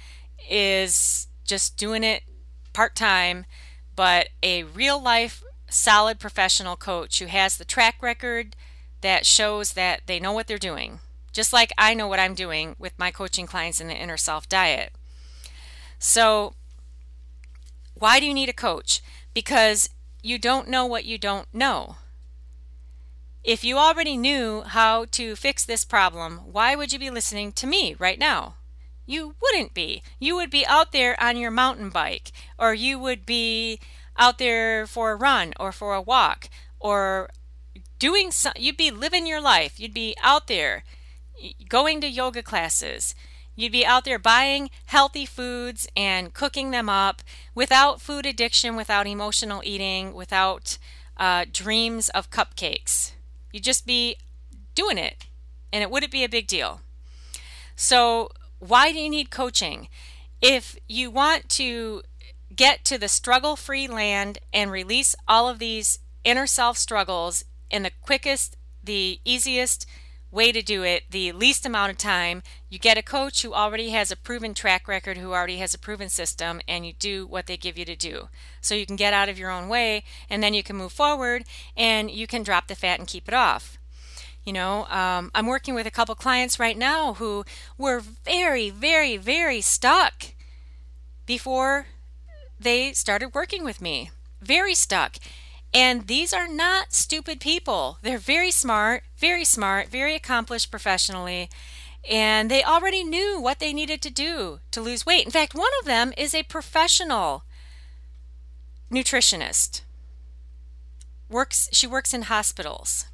is 0.49 1.27
just 1.45 1.77
doing 1.77 2.05
it 2.05 2.23
part 2.73 2.95
time 2.95 3.45
but 4.01 4.31
a 4.43 4.63
real 4.63 4.99
life 4.99 5.45
solid 5.69 6.19
professional 6.19 6.75
coach 6.75 7.19
who 7.19 7.27
has 7.27 7.59
the 7.59 7.67
track 7.67 7.97
record 8.01 8.57
that 9.03 9.27
shows 9.27 9.75
that 9.75 10.01
they 10.07 10.19
know 10.19 10.33
what 10.33 10.47
they're 10.47 10.57
doing, 10.57 11.01
just 11.35 11.53
like 11.53 11.71
I 11.77 11.93
know 11.93 12.09
what 12.09 12.19
I'm 12.19 12.33
doing 12.33 12.77
with 12.79 12.99
my 12.99 13.11
coaching 13.11 13.47
clients 13.47 13.79
in 13.79 13.89
the 13.89 13.95
inner 13.95 14.17
self 14.17 14.49
diet. 14.49 14.95
So, 15.99 16.55
why 17.93 18.19
do 18.21 18.25
you 18.25 18.33
need 18.33 18.49
a 18.49 18.55
coach? 18.55 19.03
Because 19.35 19.91
you 20.23 20.39
don't 20.39 20.69
know 20.69 20.87
what 20.87 21.05
you 21.05 21.19
don't 21.19 21.53
know. 21.53 21.97
If 23.45 23.65
you 23.65 23.77
already 23.77 24.17
knew 24.17 24.63
how 24.63 25.05
to 25.11 25.37
fix 25.37 25.63
this 25.63 25.85
problem, 25.85 26.39
why 26.51 26.75
would 26.75 26.91
you 26.91 26.99
be 26.99 27.11
listening 27.11 27.53
to 27.53 27.67
me 27.67 27.97
right 27.99 28.19
now? 28.19 28.55
You 29.11 29.35
wouldn't 29.43 29.75
be. 29.75 30.05
You 30.21 30.37
would 30.37 30.51
be 30.51 30.65
out 30.67 30.93
there 30.93 31.21
on 31.21 31.37
your 31.37 31.51
mountain 31.51 31.91
bike, 31.91 32.31
or 32.57 32.75
you 32.75 32.97
would 32.97 33.27
be 33.27 33.81
out 34.17 34.39
there 34.39 34.87
for 34.87 35.11
a 35.11 35.17
run 35.17 35.53
or 35.59 35.73
for 35.73 35.95
a 35.95 36.01
walk, 36.01 36.49
or 36.79 37.31
doing 37.99 38.31
some, 38.31 38.53
you'd 38.57 38.77
be 38.77 38.93
living 38.93 39.27
your 39.27 39.41
life. 39.41 39.81
You'd 39.81 39.95
be 39.95 40.15
out 40.23 40.47
there 40.47 40.85
going 41.69 42.01
to 42.03 42.09
yoga 42.09 42.41
classes. 42.41 43.17
You'd 43.57 43.73
be 43.73 43.85
out 43.85 44.05
there 44.05 44.21
buying 44.21 44.71
healthy 44.87 45.27
foods 45.27 45.89
and 45.97 46.33
cooking 46.33 46.71
them 46.71 46.89
up 46.89 47.21
without 47.53 48.01
food 48.01 48.25
addiction, 48.25 48.77
without 48.77 49.09
emotional 49.09 49.61
eating, 49.65 50.15
without 50.15 50.79
uh, 51.17 51.47
dreams 51.53 52.11
of 52.11 52.31
cupcakes. 52.31 53.11
You'd 53.51 53.65
just 53.65 53.89
be 53.89 54.19
doing 54.77 54.99
it, 54.99 55.27
and 55.73 55.83
it 55.83 55.91
wouldn't 55.91 56.13
be 56.13 56.23
a 56.23 56.29
big 56.29 56.47
deal. 56.47 56.83
So, 57.75 58.31
why 58.61 58.93
do 58.93 58.99
you 58.99 59.11
need 59.11 59.31
coaching? 59.31 59.89
If 60.41 60.77
you 60.89 61.11
want 61.11 61.49
to 61.51 62.03
get 62.55 62.85
to 62.85 62.99
the 62.99 63.09
struggle 63.09 63.57
free 63.57 63.89
land 63.89 64.39
and 64.53 64.71
release 64.71 65.17
all 65.27 65.49
of 65.49 65.59
these 65.59 65.99
inner 66.25 66.47
self 66.47 66.77
struggles 66.77 67.45
in 67.71 67.83
the 67.83 67.91
quickest, 68.03 68.57
the 68.83 69.21
easiest 69.25 69.87
way 70.31 70.53
to 70.53 70.63
do 70.63 70.85
it, 70.85 71.05
the 71.11 71.33
least 71.33 71.67
amount 71.67 71.91
of 71.91 71.99
time, 71.99 72.43
you 72.69 72.79
get 72.79 72.97
a 72.97 73.03
coach 73.03 73.43
who 73.43 73.53
already 73.53 73.91
has 73.91 74.13
a 74.13 74.17
proven 74.17 74.55
track 74.55 74.87
record, 74.87 75.17
who 75.17 75.33
already 75.33 75.57
has 75.57 75.75
a 75.75 75.79
proven 75.79 76.09
system, 76.09 76.61
and 76.69 76.87
you 76.87 76.93
do 76.93 77.27
what 77.27 77.47
they 77.47 77.57
give 77.57 77.77
you 77.77 77.85
to 77.85 77.97
do. 77.97 78.29
So 78.61 78.75
you 78.75 78.87
can 78.87 78.97
get 78.97 79.13
out 79.13 79.29
of 79.29 79.39
your 79.39 79.51
own 79.51 79.69
way 79.69 80.05
and 80.29 80.43
then 80.43 80.55
you 80.55 80.63
can 80.63 80.77
move 80.77 80.93
forward 80.93 81.45
and 81.77 82.11
you 82.11 82.27
can 82.27 82.43
drop 82.43 82.69
the 82.69 82.77
fat 82.77 82.99
and 83.01 83.09
keep 83.09 83.27
it 83.27 83.35
off. 83.35 83.80
You 84.45 84.53
know, 84.53 84.87
um, 84.87 85.31
I'm 85.35 85.47
working 85.47 85.75
with 85.75 85.87
a 85.87 85.91
couple 85.91 86.15
clients 86.15 86.59
right 86.59 86.77
now 86.77 87.15
who 87.15 87.45
were 87.77 88.01
very, 88.01 88.71
very, 88.71 89.17
very 89.17 89.61
stuck 89.61 90.33
before 91.27 91.87
they 92.59 92.93
started 92.93 93.35
working 93.35 93.65
with 93.65 93.81
me. 93.81 94.11
Very 94.41 94.75
stuck. 94.75 95.17
And 95.73 96.07
these 96.07 96.33
are 96.33 96.49
not 96.49 96.93
stupid 96.93 97.41
people. 97.41 97.99
They're 98.03 98.19
very 98.19 98.51
smart, 98.51 99.05
very 99.17 99.45
smart, 99.45 99.89
very 99.89 100.15
accomplished 100.17 100.71
professionally. 100.71 101.49
And 102.09 102.51
they 102.51 102.65
already 102.65 103.05
knew 103.05 103.41
what 103.41 103.61
they 103.61 103.73
needed 103.73 104.03
to 104.03 104.11
do 104.11 104.61
to 104.71 104.81
lose 104.81 105.07
weight. 105.07 105.25
In 105.27 105.31
fact, 105.31 105.55
one 105.55 105.71
of 105.81 105.87
them 105.87 106.13
is 106.17 106.35
a 106.35 106.43
professional 106.45 107.45
nutritionist. 108.91 109.83
works 111.29 111.69
she 111.73 111.87
works 111.87 112.13
in 112.13 112.23
hospitals. 112.23 113.07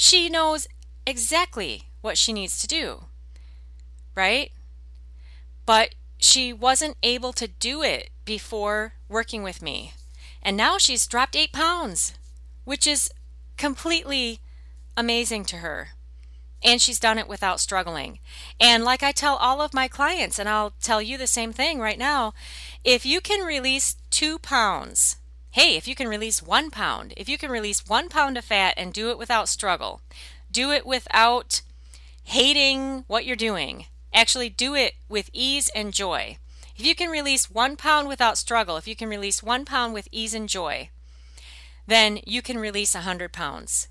She 0.00 0.28
knows 0.28 0.68
exactly 1.04 1.88
what 2.02 2.16
she 2.16 2.32
needs 2.32 2.60
to 2.60 2.68
do. 2.68 3.06
Right? 4.14 4.52
But 5.66 5.96
she 6.18 6.52
wasn't 6.52 6.96
able 7.02 7.32
to 7.32 7.48
do 7.48 7.82
it 7.82 8.10
before 8.24 8.92
working 9.08 9.42
with 9.42 9.60
me. 9.60 9.94
And 10.40 10.56
now 10.56 10.78
she's 10.78 11.08
dropped 11.08 11.34
8 11.34 11.52
pounds, 11.52 12.14
which 12.64 12.86
is 12.86 13.10
completely 13.56 14.38
amazing 14.96 15.44
to 15.46 15.56
her. 15.56 15.88
And 16.62 16.80
she's 16.80 17.00
done 17.00 17.18
it 17.18 17.28
without 17.28 17.58
struggling. 17.58 18.20
And 18.60 18.84
like 18.84 19.02
I 19.02 19.10
tell 19.10 19.34
all 19.34 19.60
of 19.60 19.74
my 19.74 19.88
clients, 19.88 20.38
and 20.38 20.48
I'll 20.48 20.74
tell 20.80 21.02
you 21.02 21.18
the 21.18 21.26
same 21.26 21.52
thing 21.52 21.80
right 21.80 21.98
now 21.98 22.34
if 22.84 23.04
you 23.04 23.20
can 23.20 23.44
release 23.44 23.96
two 24.10 24.38
pounds, 24.38 25.16
hey, 25.50 25.76
if 25.76 25.88
you 25.88 25.94
can 25.94 26.08
release 26.08 26.42
one 26.42 26.70
pound, 26.70 27.14
if 27.16 27.28
you 27.28 27.38
can 27.38 27.50
release 27.50 27.86
one 27.86 28.08
pound 28.08 28.36
of 28.36 28.44
fat 28.44 28.74
and 28.76 28.92
do 28.92 29.10
it 29.10 29.18
without 29.18 29.48
struggle, 29.48 30.00
do 30.50 30.70
it 30.70 30.86
without 30.86 31.62
hating 32.24 33.04
what 33.06 33.24
you're 33.24 33.36
doing, 33.36 33.86
actually 34.12 34.48
do 34.48 34.74
it 34.74 34.94
with 35.08 35.30
ease 35.32 35.70
and 35.74 35.92
joy. 35.92 36.36
If 36.76 36.86
you 36.86 36.94
can 36.94 37.10
release 37.10 37.50
one 37.50 37.76
pound 37.76 38.06
without 38.06 38.38
struggle, 38.38 38.76
if 38.76 38.86
you 38.86 38.94
can 38.94 39.08
release 39.08 39.42
one 39.42 39.64
pound 39.64 39.94
with 39.94 40.08
ease 40.12 40.34
and 40.34 40.48
joy, 40.48 40.90
then 41.86 42.20
you 42.26 42.42
can 42.42 42.58
release 42.58 42.94
a 42.94 42.98
100 42.98 43.32
pounds. 43.32 43.88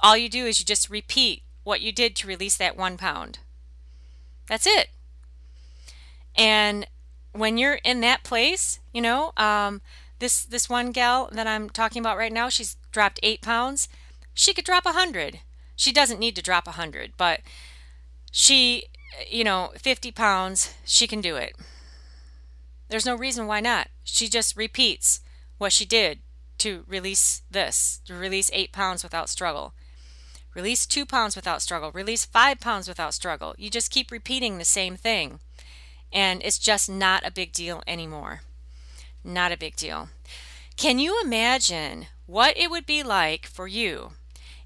All 0.00 0.16
you 0.16 0.28
do 0.28 0.46
is 0.46 0.58
you 0.58 0.66
just 0.66 0.90
repeat 0.90 1.42
what 1.62 1.80
you 1.80 1.92
did 1.92 2.16
to 2.16 2.26
release 2.26 2.56
that 2.56 2.76
one 2.76 2.96
pound. 2.96 3.38
That's 4.48 4.66
it. 4.66 4.88
And 6.36 6.86
when 7.32 7.56
you're 7.56 7.80
in 7.84 8.00
that 8.00 8.24
place, 8.24 8.80
you 8.92 9.00
know, 9.00 9.32
um, 9.36 9.80
this 10.20 10.44
this 10.44 10.68
one 10.68 10.92
gal 10.92 11.28
that 11.32 11.46
I'm 11.46 11.68
talking 11.68 12.00
about 12.00 12.16
right 12.16 12.32
now, 12.32 12.48
she's 12.48 12.76
dropped 12.92 13.20
eight 13.22 13.42
pounds. 13.42 13.88
She 14.34 14.54
could 14.54 14.64
drop 14.64 14.86
a 14.86 14.92
hundred. 14.92 15.40
She 15.74 15.92
doesn't 15.92 16.20
need 16.20 16.36
to 16.36 16.42
drop 16.42 16.68
a 16.68 16.72
hundred, 16.72 17.12
but 17.16 17.40
she, 18.30 18.84
you 19.28 19.44
know, 19.44 19.72
50 19.76 20.12
pounds, 20.12 20.74
she 20.84 21.06
can 21.06 21.20
do 21.20 21.36
it. 21.36 21.56
There's 22.88 23.06
no 23.06 23.16
reason 23.16 23.46
why 23.46 23.60
not. 23.60 23.88
She 24.04 24.28
just 24.28 24.56
repeats 24.56 25.20
what 25.58 25.72
she 25.72 25.84
did 25.84 26.20
to 26.58 26.84
release 26.86 27.42
this, 27.50 28.00
to 28.04 28.14
release 28.14 28.50
eight 28.52 28.72
pounds 28.72 29.02
without 29.02 29.28
struggle. 29.28 29.72
Release 30.54 30.84
two 30.84 31.06
pounds 31.06 31.36
without 31.36 31.62
struggle. 31.62 31.92
Release 31.92 32.24
five 32.24 32.60
pounds 32.60 32.88
without 32.88 33.14
struggle. 33.14 33.54
You 33.56 33.70
just 33.70 33.90
keep 33.90 34.10
repeating 34.10 34.58
the 34.58 34.64
same 34.64 34.96
thing. 34.96 35.40
And 36.12 36.42
it's 36.42 36.58
just 36.58 36.90
not 36.90 37.26
a 37.26 37.30
big 37.30 37.52
deal 37.52 37.82
anymore. 37.86 38.42
Not 39.22 39.52
a 39.52 39.56
big 39.56 39.76
deal. 39.76 40.08
Can 40.76 40.98
you 40.98 41.20
imagine 41.22 42.06
what 42.26 42.56
it 42.56 42.70
would 42.70 42.86
be 42.86 43.02
like 43.02 43.46
for 43.46 43.66
you 43.66 44.12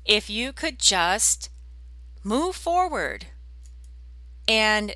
if 0.05 0.29
you 0.31 0.53
could 0.53 0.79
just 0.79 1.51
move 2.23 2.55
forward 2.55 3.27
and 4.47 4.95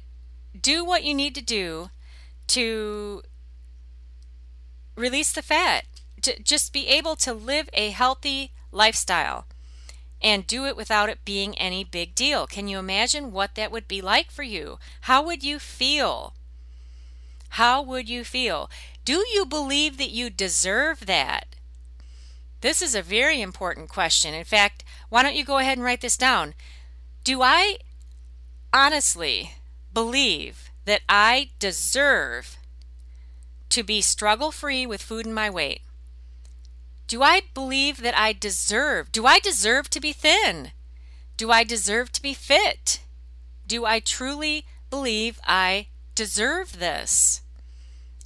do 0.60 0.84
what 0.84 1.04
you 1.04 1.14
need 1.14 1.34
to 1.34 1.42
do 1.42 1.90
to 2.48 3.22
release 4.96 5.32
the 5.32 5.42
fat, 5.42 5.84
to 6.22 6.40
just 6.42 6.72
be 6.72 6.86
able 6.88 7.16
to 7.16 7.32
live 7.32 7.68
a 7.72 7.90
healthy 7.90 8.52
lifestyle 8.72 9.46
and 10.20 10.46
do 10.46 10.66
it 10.66 10.76
without 10.76 11.08
it 11.08 11.24
being 11.24 11.56
any 11.56 11.84
big 11.84 12.14
deal. 12.14 12.46
Can 12.46 12.68
you 12.68 12.78
imagine 12.78 13.32
what 13.32 13.54
that 13.54 13.70
would 13.70 13.86
be 13.86 14.00
like 14.00 14.30
for 14.30 14.42
you? 14.42 14.78
How 15.02 15.22
would 15.22 15.44
you 15.44 15.58
feel? 15.58 16.34
How 17.50 17.80
would 17.80 18.08
you 18.08 18.24
feel? 18.24 18.68
Do 19.08 19.24
you 19.32 19.46
believe 19.46 19.96
that 19.96 20.10
you 20.10 20.28
deserve 20.28 21.06
that? 21.06 21.56
This 22.60 22.82
is 22.82 22.94
a 22.94 23.00
very 23.00 23.40
important 23.40 23.88
question. 23.88 24.34
In 24.34 24.44
fact, 24.44 24.84
why 25.08 25.22
don't 25.22 25.34
you 25.34 25.46
go 25.46 25.56
ahead 25.56 25.78
and 25.78 25.82
write 25.82 26.02
this 26.02 26.18
down? 26.18 26.52
Do 27.24 27.40
I 27.40 27.78
honestly 28.70 29.52
believe 29.94 30.68
that 30.84 31.00
I 31.08 31.48
deserve 31.58 32.58
to 33.70 33.82
be 33.82 34.02
struggle 34.02 34.52
free 34.52 34.84
with 34.84 35.00
food 35.00 35.24
and 35.24 35.34
my 35.34 35.48
weight? 35.48 35.80
Do 37.06 37.22
I 37.22 37.40
believe 37.54 38.02
that 38.02 38.14
I 38.14 38.34
deserve? 38.34 39.10
Do 39.10 39.24
I 39.24 39.38
deserve 39.38 39.88
to 39.88 40.00
be 40.02 40.12
thin? 40.12 40.72
Do 41.38 41.50
I 41.50 41.64
deserve 41.64 42.12
to 42.12 42.20
be 42.20 42.34
fit? 42.34 43.00
Do 43.66 43.86
I 43.86 44.00
truly 44.00 44.66
believe 44.90 45.40
I 45.46 45.86
deserve 46.14 46.78
this? 46.78 47.40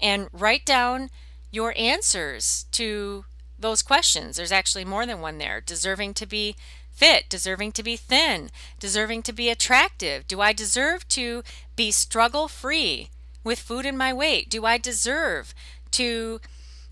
And 0.03 0.29
write 0.33 0.67
down 0.67 1.09
your 1.51 1.73
answers 1.79 2.67
to 2.73 3.25
those 3.59 3.83
questions. 3.83 4.37
There's 4.37 4.53
actually 4.53 4.85
more 4.85 5.07
than 5.07 5.21
one 5.21 5.39
there. 5.39 5.61
Deserving 5.61 6.15
to 6.15 6.27
be 6.27 6.57
fit, 6.91 7.29
deserving 7.31 7.73
to 7.73 7.83
be 7.83 7.97
thin, 7.97 8.51
deserving 8.79 9.23
to 9.23 9.33
be 9.33 9.49
attractive. 9.49 10.27
Do 10.27 10.41
I 10.41 10.53
deserve 10.53 11.09
to 11.09 11.43
be 11.77 11.91
struggle 11.91 12.49
free 12.49 13.11
with 13.45 13.61
food 13.61 13.87
and 13.87 13.97
my 13.97 14.13
weight? 14.13 14.51
Do 14.51 14.67
I 14.67 14.77
deserve 14.77 15.55
to 15.93 16.41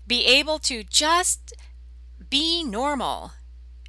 be 0.07 0.25
able 0.25 0.59
to 0.59 0.83
just 0.83 1.53
be 2.29 2.63
normal. 2.63 3.31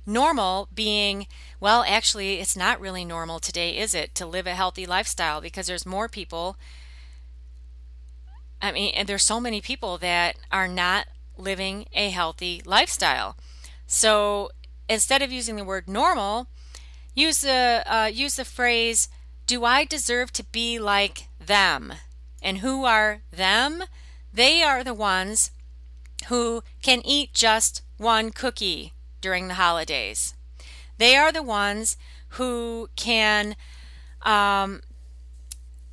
Normal 0.04 0.68
being, 0.74 1.26
well, 1.61 1.85
actually, 1.87 2.40
it's 2.40 2.56
not 2.56 2.80
really 2.80 3.04
normal 3.04 3.38
today, 3.38 3.76
is 3.76 3.94
it, 3.94 4.14
to 4.16 4.26
live 4.26 4.46
a 4.46 4.54
healthy 4.54 4.85
lifestyle 4.85 5.40
because 5.40 5.66
there's 5.66 5.87
more 5.87 6.08
people. 6.08 6.56
I 8.62 8.70
mean, 8.70 8.94
and 8.94 9.09
there's 9.09 9.25
so 9.25 9.40
many 9.40 9.61
people 9.61 9.98
that 9.98 10.37
are 10.53 10.68
not 10.68 11.09
living 11.37 11.87
a 11.92 12.11
healthy 12.11 12.62
lifestyle. 12.64 13.37
So 13.87 14.51
instead 14.88 15.20
of 15.20 15.33
using 15.33 15.57
the 15.57 15.64
word 15.64 15.88
normal, 15.88 16.46
use 17.14 17.40
the 17.40 17.83
uh, 17.87 18.07
use 18.07 18.37
the 18.37 18.44
phrase 18.44 19.09
"Do 19.46 19.64
I 19.64 19.85
deserve 19.85 20.33
to 20.35 20.44
be 20.44 20.79
like 20.79 21.29
them?" 21.44 21.94
And 22.40 22.59
who 22.59 22.85
are 22.85 23.22
them? 23.33 23.83
They 24.33 24.62
are 24.62 24.85
the 24.85 24.94
ones 24.94 25.51
who 26.29 26.62
can 26.83 27.03
eat 27.05 27.35
just 27.35 27.83
one 27.98 28.31
cookie 28.31 28.92
during 29.20 29.48
the 29.48 29.55
holidays. 29.55 30.35
They 30.98 31.16
are 31.16 31.33
the 31.33 31.42
ones 31.42 31.96
who 32.31 32.88
can 32.96 33.57
um, 34.22 34.83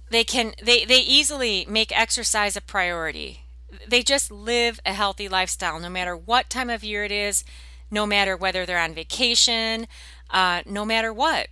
they 0.10 0.24
can 0.24 0.54
they, 0.62 0.86
they 0.86 1.00
easily 1.00 1.66
make 1.70 1.98
exercise 1.98 2.56
a 2.56 2.62
priority. 2.62 3.42
They 3.88 4.02
just 4.02 4.32
live 4.32 4.80
a 4.86 4.94
healthy 4.94 5.28
lifestyle 5.30 5.80
no 5.80 5.90
matter 5.90 6.16
what 6.16 6.50
time 6.50 6.70
of 6.70 6.84
year 6.84 7.04
it 7.04 7.12
is, 7.12 7.44
no 7.92 8.06
matter 8.06 8.36
whether 8.36 8.66
they're 8.66 8.80
on 8.80 8.94
vacation, 8.94 9.88
uh, 10.30 10.64
no 10.66 10.86
matter 10.86 11.14
what. 11.14 11.48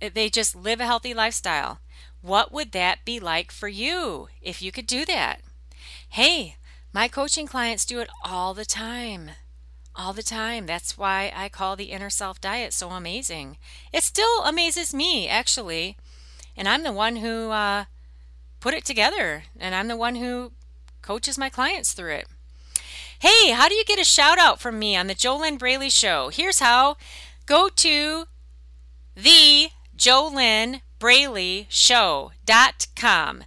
They 0.00 0.28
just 0.28 0.54
live 0.54 0.80
a 0.80 0.86
healthy 0.86 1.14
lifestyle. 1.14 1.80
What 2.20 2.52
would 2.52 2.72
that 2.72 3.04
be 3.04 3.18
like 3.18 3.50
for 3.50 3.68
you 3.68 4.28
if 4.42 4.60
you 4.60 4.70
could 4.70 4.86
do 4.86 5.04
that? 5.06 5.40
Hey, 6.10 6.56
my 6.92 7.08
coaching 7.08 7.46
clients 7.46 7.84
do 7.84 8.00
it 8.00 8.08
all 8.24 8.54
the 8.54 8.64
time 8.64 9.30
all 9.98 10.12
the 10.12 10.22
time. 10.22 10.64
That's 10.66 10.96
why 10.96 11.32
I 11.34 11.48
call 11.48 11.74
the 11.74 11.90
inner 11.90 12.08
self 12.08 12.40
diet 12.40 12.72
so 12.72 12.90
amazing. 12.90 13.58
It 13.92 14.04
still 14.04 14.44
amazes 14.44 14.94
me, 14.94 15.28
actually. 15.28 15.96
And 16.58 16.68
I'm 16.68 16.82
the 16.82 16.92
one 16.92 17.16
who 17.16 17.50
uh, 17.50 17.84
put 18.58 18.74
it 18.74 18.84
together, 18.84 19.44
and 19.58 19.74
I'm 19.76 19.86
the 19.86 19.96
one 19.96 20.16
who 20.16 20.52
coaches 21.00 21.38
my 21.38 21.48
clients 21.48 21.92
through 21.92 22.14
it. 22.14 22.26
Hey, 23.20 23.52
how 23.52 23.68
do 23.68 23.74
you 23.74 23.84
get 23.84 24.00
a 24.00 24.04
shout 24.04 24.38
out 24.38 24.60
from 24.60 24.78
me 24.78 24.96
on 24.96 25.06
the 25.06 25.14
JoLynn 25.14 25.58
Braley 25.58 25.88
Show? 25.88 26.30
Here's 26.30 26.58
how 26.58 26.96
go 27.46 27.68
to 27.68 28.24
the 29.14 29.70
JoLynn 29.96 30.80
Braley 30.98 31.66
Show.com, 31.70 33.44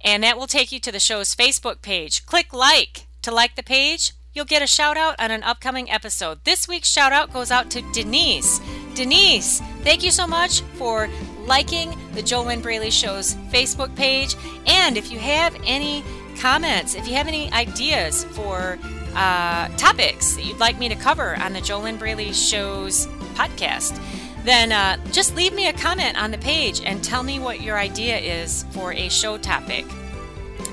and 0.00 0.22
that 0.22 0.38
will 0.38 0.46
take 0.46 0.70
you 0.70 0.78
to 0.78 0.92
the 0.92 1.00
show's 1.00 1.34
Facebook 1.34 1.82
page. 1.82 2.24
Click 2.26 2.52
like 2.52 3.06
to 3.22 3.32
like 3.32 3.56
the 3.56 3.62
page 3.64 4.12
you'll 4.32 4.44
get 4.44 4.62
a 4.62 4.66
shout 4.66 4.96
out 4.96 5.14
on 5.18 5.30
an 5.30 5.42
upcoming 5.42 5.90
episode. 5.90 6.44
This 6.44 6.66
week's 6.66 6.90
shout 6.90 7.12
out 7.12 7.32
goes 7.32 7.50
out 7.50 7.70
to 7.72 7.82
Denise. 7.92 8.60
Denise, 8.94 9.60
thank 9.82 10.02
you 10.02 10.10
so 10.10 10.26
much 10.26 10.62
for 10.74 11.08
liking 11.46 11.90
the 12.14 12.22
JoLynn 12.22 12.62
Braley 12.62 12.90
Show's 12.90 13.34
Facebook 13.50 13.94
page. 13.96 14.36
And 14.66 14.96
if 14.96 15.10
you 15.10 15.18
have 15.18 15.56
any 15.64 16.04
comments, 16.38 16.94
if 16.94 17.06
you 17.06 17.14
have 17.14 17.28
any 17.28 17.52
ideas 17.52 18.24
for 18.24 18.78
uh, 19.14 19.68
topics 19.76 20.34
that 20.34 20.44
you'd 20.44 20.58
like 20.58 20.78
me 20.78 20.88
to 20.88 20.96
cover 20.96 21.36
on 21.36 21.52
the 21.52 21.60
JoLynn 21.60 21.98
Braley 21.98 22.32
Show's 22.32 23.06
podcast, 23.34 24.00
then 24.44 24.72
uh, 24.72 24.96
just 25.12 25.36
leave 25.36 25.54
me 25.54 25.68
a 25.68 25.72
comment 25.72 26.20
on 26.20 26.30
the 26.30 26.38
page 26.38 26.80
and 26.84 27.02
tell 27.02 27.22
me 27.22 27.38
what 27.38 27.60
your 27.60 27.78
idea 27.78 28.18
is 28.18 28.64
for 28.70 28.92
a 28.92 29.08
show 29.08 29.38
topic. 29.38 29.84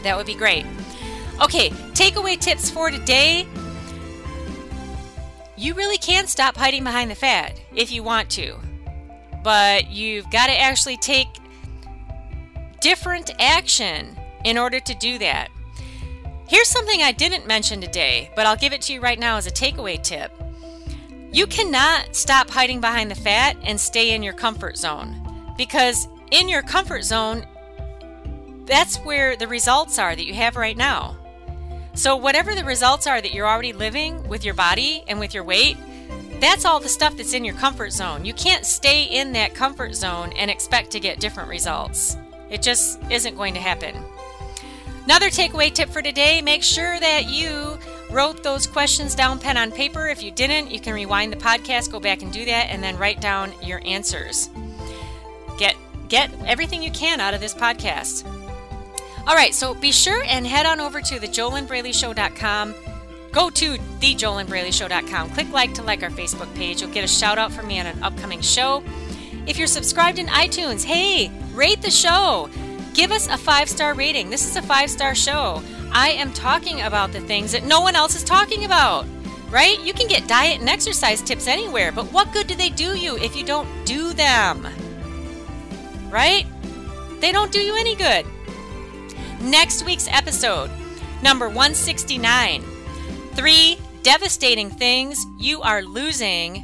That 0.03 0.17
would 0.17 0.25
be 0.25 0.35
great. 0.35 0.65
Okay, 1.41 1.69
takeaway 1.93 2.39
tips 2.39 2.69
for 2.69 2.89
today. 2.89 3.47
You 5.55 5.73
really 5.73 5.97
can 5.97 6.25
stop 6.27 6.55
hiding 6.55 6.83
behind 6.83 7.11
the 7.11 7.15
fat 7.15 7.59
if 7.75 7.91
you 7.91 8.01
want 8.01 8.29
to, 8.31 8.57
but 9.43 9.89
you've 9.89 10.29
got 10.29 10.47
to 10.47 10.59
actually 10.59 10.97
take 10.97 11.27
different 12.81 13.31
action 13.39 14.17
in 14.43 14.57
order 14.57 14.79
to 14.79 14.93
do 14.95 15.17
that. 15.19 15.49
Here's 16.47 16.67
something 16.67 17.01
I 17.01 17.11
didn't 17.11 17.45
mention 17.45 17.79
today, 17.79 18.31
but 18.35 18.45
I'll 18.45 18.55
give 18.55 18.73
it 18.73 18.81
to 18.83 18.93
you 18.93 19.01
right 19.01 19.19
now 19.19 19.37
as 19.37 19.45
a 19.45 19.51
takeaway 19.51 20.01
tip. 20.01 20.31
You 21.31 21.45
cannot 21.45 22.15
stop 22.15 22.49
hiding 22.49 22.81
behind 22.81 23.11
the 23.11 23.15
fat 23.15 23.55
and 23.63 23.79
stay 23.79 24.15
in 24.15 24.23
your 24.23 24.33
comfort 24.33 24.77
zone 24.77 25.53
because 25.57 26.07
in 26.31 26.49
your 26.49 26.63
comfort 26.63 27.03
zone, 27.03 27.45
that's 28.65 28.97
where 28.97 29.35
the 29.35 29.47
results 29.47 29.99
are 29.99 30.15
that 30.15 30.25
you 30.25 30.33
have 30.33 30.55
right 30.55 30.77
now. 30.77 31.17
So, 31.93 32.15
whatever 32.15 32.55
the 32.55 32.63
results 32.63 33.07
are 33.07 33.19
that 33.19 33.33
you're 33.33 33.47
already 33.47 33.73
living 33.73 34.27
with 34.27 34.45
your 34.45 34.53
body 34.53 35.03
and 35.07 35.19
with 35.19 35.33
your 35.33 35.43
weight, 35.43 35.77
that's 36.39 36.65
all 36.65 36.79
the 36.79 36.89
stuff 36.89 37.17
that's 37.17 37.33
in 37.33 37.43
your 37.43 37.55
comfort 37.55 37.91
zone. 37.91 38.25
You 38.25 38.33
can't 38.33 38.65
stay 38.65 39.03
in 39.03 39.33
that 39.33 39.53
comfort 39.53 39.95
zone 39.95 40.31
and 40.37 40.49
expect 40.49 40.91
to 40.91 40.99
get 40.99 41.19
different 41.19 41.49
results. 41.49 42.17
It 42.49 42.61
just 42.61 42.99
isn't 43.11 43.35
going 43.35 43.53
to 43.53 43.59
happen. 43.59 43.95
Another 45.05 45.29
takeaway 45.29 45.73
tip 45.73 45.89
for 45.89 46.01
today 46.01 46.41
make 46.41 46.63
sure 46.63 46.99
that 46.99 47.29
you 47.29 47.79
wrote 48.11 48.43
those 48.43 48.67
questions 48.67 49.15
down 49.15 49.39
pen 49.39 49.57
on 49.57 49.71
paper. 49.71 50.07
If 50.07 50.21
you 50.21 50.31
didn't, 50.31 50.71
you 50.71 50.79
can 50.79 50.93
rewind 50.93 51.33
the 51.33 51.37
podcast, 51.37 51.91
go 51.91 51.99
back 51.99 52.21
and 52.21 52.31
do 52.31 52.45
that, 52.45 52.67
and 52.69 52.83
then 52.83 52.97
write 52.97 53.21
down 53.21 53.53
your 53.63 53.81
answers. 53.85 54.49
Get 55.57 55.75
get 56.09 56.31
everything 56.45 56.81
you 56.83 56.91
can 56.91 57.19
out 57.19 57.33
of 57.33 57.41
this 57.41 57.53
podcast. 57.53 58.25
All 59.27 59.35
right, 59.35 59.53
so 59.53 59.73
be 59.73 59.91
sure 59.91 60.23
and 60.25 60.45
head 60.45 60.65
on 60.65 60.79
over 60.79 61.01
to 61.01 61.19
thejolynnbraleyshow.com. 61.19 62.75
Go 63.31 63.49
to 63.51 63.77
thejolynnbraleyshow.com. 63.99 65.29
Click 65.31 65.51
like 65.51 65.73
to 65.75 65.83
like 65.83 66.01
our 66.01 66.09
Facebook 66.09 66.53
page. 66.55 66.81
You'll 66.81 66.91
get 66.91 67.03
a 67.03 67.07
shout 67.07 67.37
out 67.37 67.51
from 67.51 67.67
me 67.67 67.79
on 67.79 67.85
an 67.85 68.01
upcoming 68.03 68.41
show. 68.41 68.83
If 69.45 69.57
you're 69.57 69.67
subscribed 69.67 70.19
in 70.19 70.27
iTunes, 70.27 70.83
hey, 70.83 71.31
rate 71.53 71.81
the 71.81 71.91
show. 71.91 72.49
Give 72.93 73.11
us 73.11 73.27
a 73.27 73.37
five 73.37 73.69
star 73.69 73.93
rating. 73.93 74.29
This 74.29 74.47
is 74.47 74.55
a 74.55 74.61
five 74.61 74.89
star 74.89 75.13
show. 75.13 75.61
I 75.91 76.09
am 76.11 76.33
talking 76.33 76.81
about 76.81 77.11
the 77.11 77.21
things 77.21 77.51
that 77.51 77.63
no 77.63 77.81
one 77.81 77.95
else 77.95 78.15
is 78.15 78.23
talking 78.23 78.65
about, 78.65 79.05
right? 79.49 79.79
You 79.81 79.93
can 79.93 80.07
get 80.07 80.27
diet 80.27 80.59
and 80.59 80.69
exercise 80.69 81.21
tips 81.21 81.47
anywhere, 81.47 81.91
but 81.91 82.05
what 82.11 82.31
good 82.33 82.47
do 82.47 82.55
they 82.55 82.69
do 82.69 82.95
you 82.97 83.17
if 83.17 83.35
you 83.35 83.43
don't 83.43 83.67
do 83.85 84.13
them? 84.13 84.67
Right? 86.09 86.45
They 87.19 87.31
don't 87.31 87.51
do 87.51 87.59
you 87.59 87.75
any 87.75 87.95
good. 87.95 88.25
Next 89.41 89.85
week's 89.85 90.07
episode, 90.09 90.69
number 91.23 91.47
169 91.47 92.63
Three 93.39 93.77
devastating 94.03 94.69
things 94.69 95.25
you 95.39 95.61
are 95.61 95.81
losing 95.81 96.57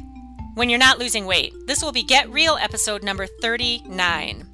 when 0.56 0.68
you're 0.68 0.78
not 0.78 0.98
losing 0.98 1.24
weight. 1.24 1.54
This 1.66 1.82
will 1.82 1.90
be 1.90 2.02
Get 2.02 2.30
Real 2.30 2.58
episode 2.60 3.02
number 3.02 3.26
39. 3.40 4.46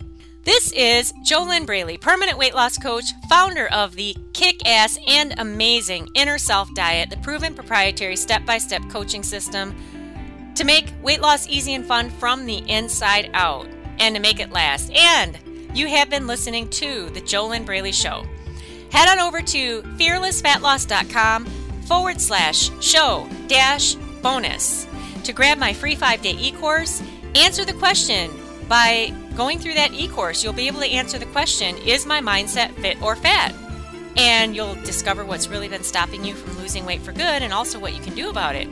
This 0.44 0.70
is 0.70 1.12
JoLynn 1.28 1.66
Braley, 1.66 1.98
permanent 1.98 2.38
weight 2.38 2.54
loss 2.54 2.78
coach, 2.78 3.06
founder 3.28 3.66
of 3.72 3.96
the 3.96 4.16
kick 4.34 4.64
ass 4.68 5.00
and 5.08 5.34
amazing 5.36 6.06
Inner 6.14 6.38
Self 6.38 6.72
Diet, 6.76 7.10
the 7.10 7.16
proven 7.16 7.56
proprietary 7.56 8.14
step 8.14 8.46
by 8.46 8.58
step 8.58 8.82
coaching 8.88 9.24
system 9.24 9.74
to 10.54 10.62
make 10.62 10.92
weight 11.02 11.20
loss 11.20 11.48
easy 11.48 11.74
and 11.74 11.84
fun 11.84 12.08
from 12.08 12.46
the 12.46 12.58
inside 12.70 13.30
out 13.34 13.66
and 13.98 14.14
to 14.14 14.22
make 14.22 14.38
it 14.38 14.52
last. 14.52 14.92
And 14.92 15.36
you 15.74 15.88
have 15.88 16.08
been 16.08 16.28
listening 16.28 16.70
to 16.70 17.10
The 17.10 17.20
JoLynn 17.20 17.66
Braley 17.66 17.90
Show. 17.90 18.24
Head 18.92 19.08
on 19.08 19.18
over 19.18 19.42
to 19.42 19.82
fearlessfatloss.com 19.82 21.61
forward 21.84 22.20
slash 22.20 22.70
show 22.80 23.28
dash 23.48 23.94
bonus 24.22 24.86
to 25.24 25.32
grab 25.32 25.58
my 25.58 25.72
free 25.72 25.94
five 25.94 26.22
day 26.22 26.36
e 26.38 26.52
course. 26.52 27.02
Answer 27.34 27.64
the 27.64 27.72
question 27.72 28.30
by 28.68 29.12
going 29.36 29.58
through 29.58 29.74
that 29.74 29.92
e 29.92 30.08
course, 30.08 30.42
you'll 30.42 30.52
be 30.52 30.66
able 30.66 30.80
to 30.80 30.86
answer 30.86 31.18
the 31.18 31.26
question 31.26 31.76
Is 31.78 32.06
my 32.06 32.20
mindset 32.20 32.72
fit 32.74 33.00
or 33.02 33.16
fat? 33.16 33.54
And 34.16 34.54
you'll 34.54 34.74
discover 34.76 35.24
what's 35.24 35.48
really 35.48 35.68
been 35.68 35.82
stopping 35.82 36.24
you 36.24 36.34
from 36.34 36.58
losing 36.58 36.84
weight 36.84 37.00
for 37.00 37.12
good 37.12 37.42
and 37.42 37.52
also 37.52 37.78
what 37.78 37.94
you 37.94 38.00
can 38.00 38.14
do 38.14 38.28
about 38.28 38.54
it. 38.54 38.68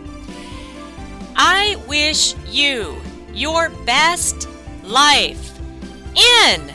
I 1.34 1.82
wish 1.88 2.34
you 2.46 2.96
your 3.32 3.70
best 3.86 4.48
life 4.84 5.58
in 6.14 6.70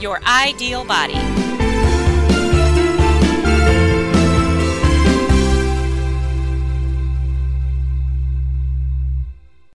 your 0.00 0.20
ideal 0.24 0.84
body. 0.84 1.47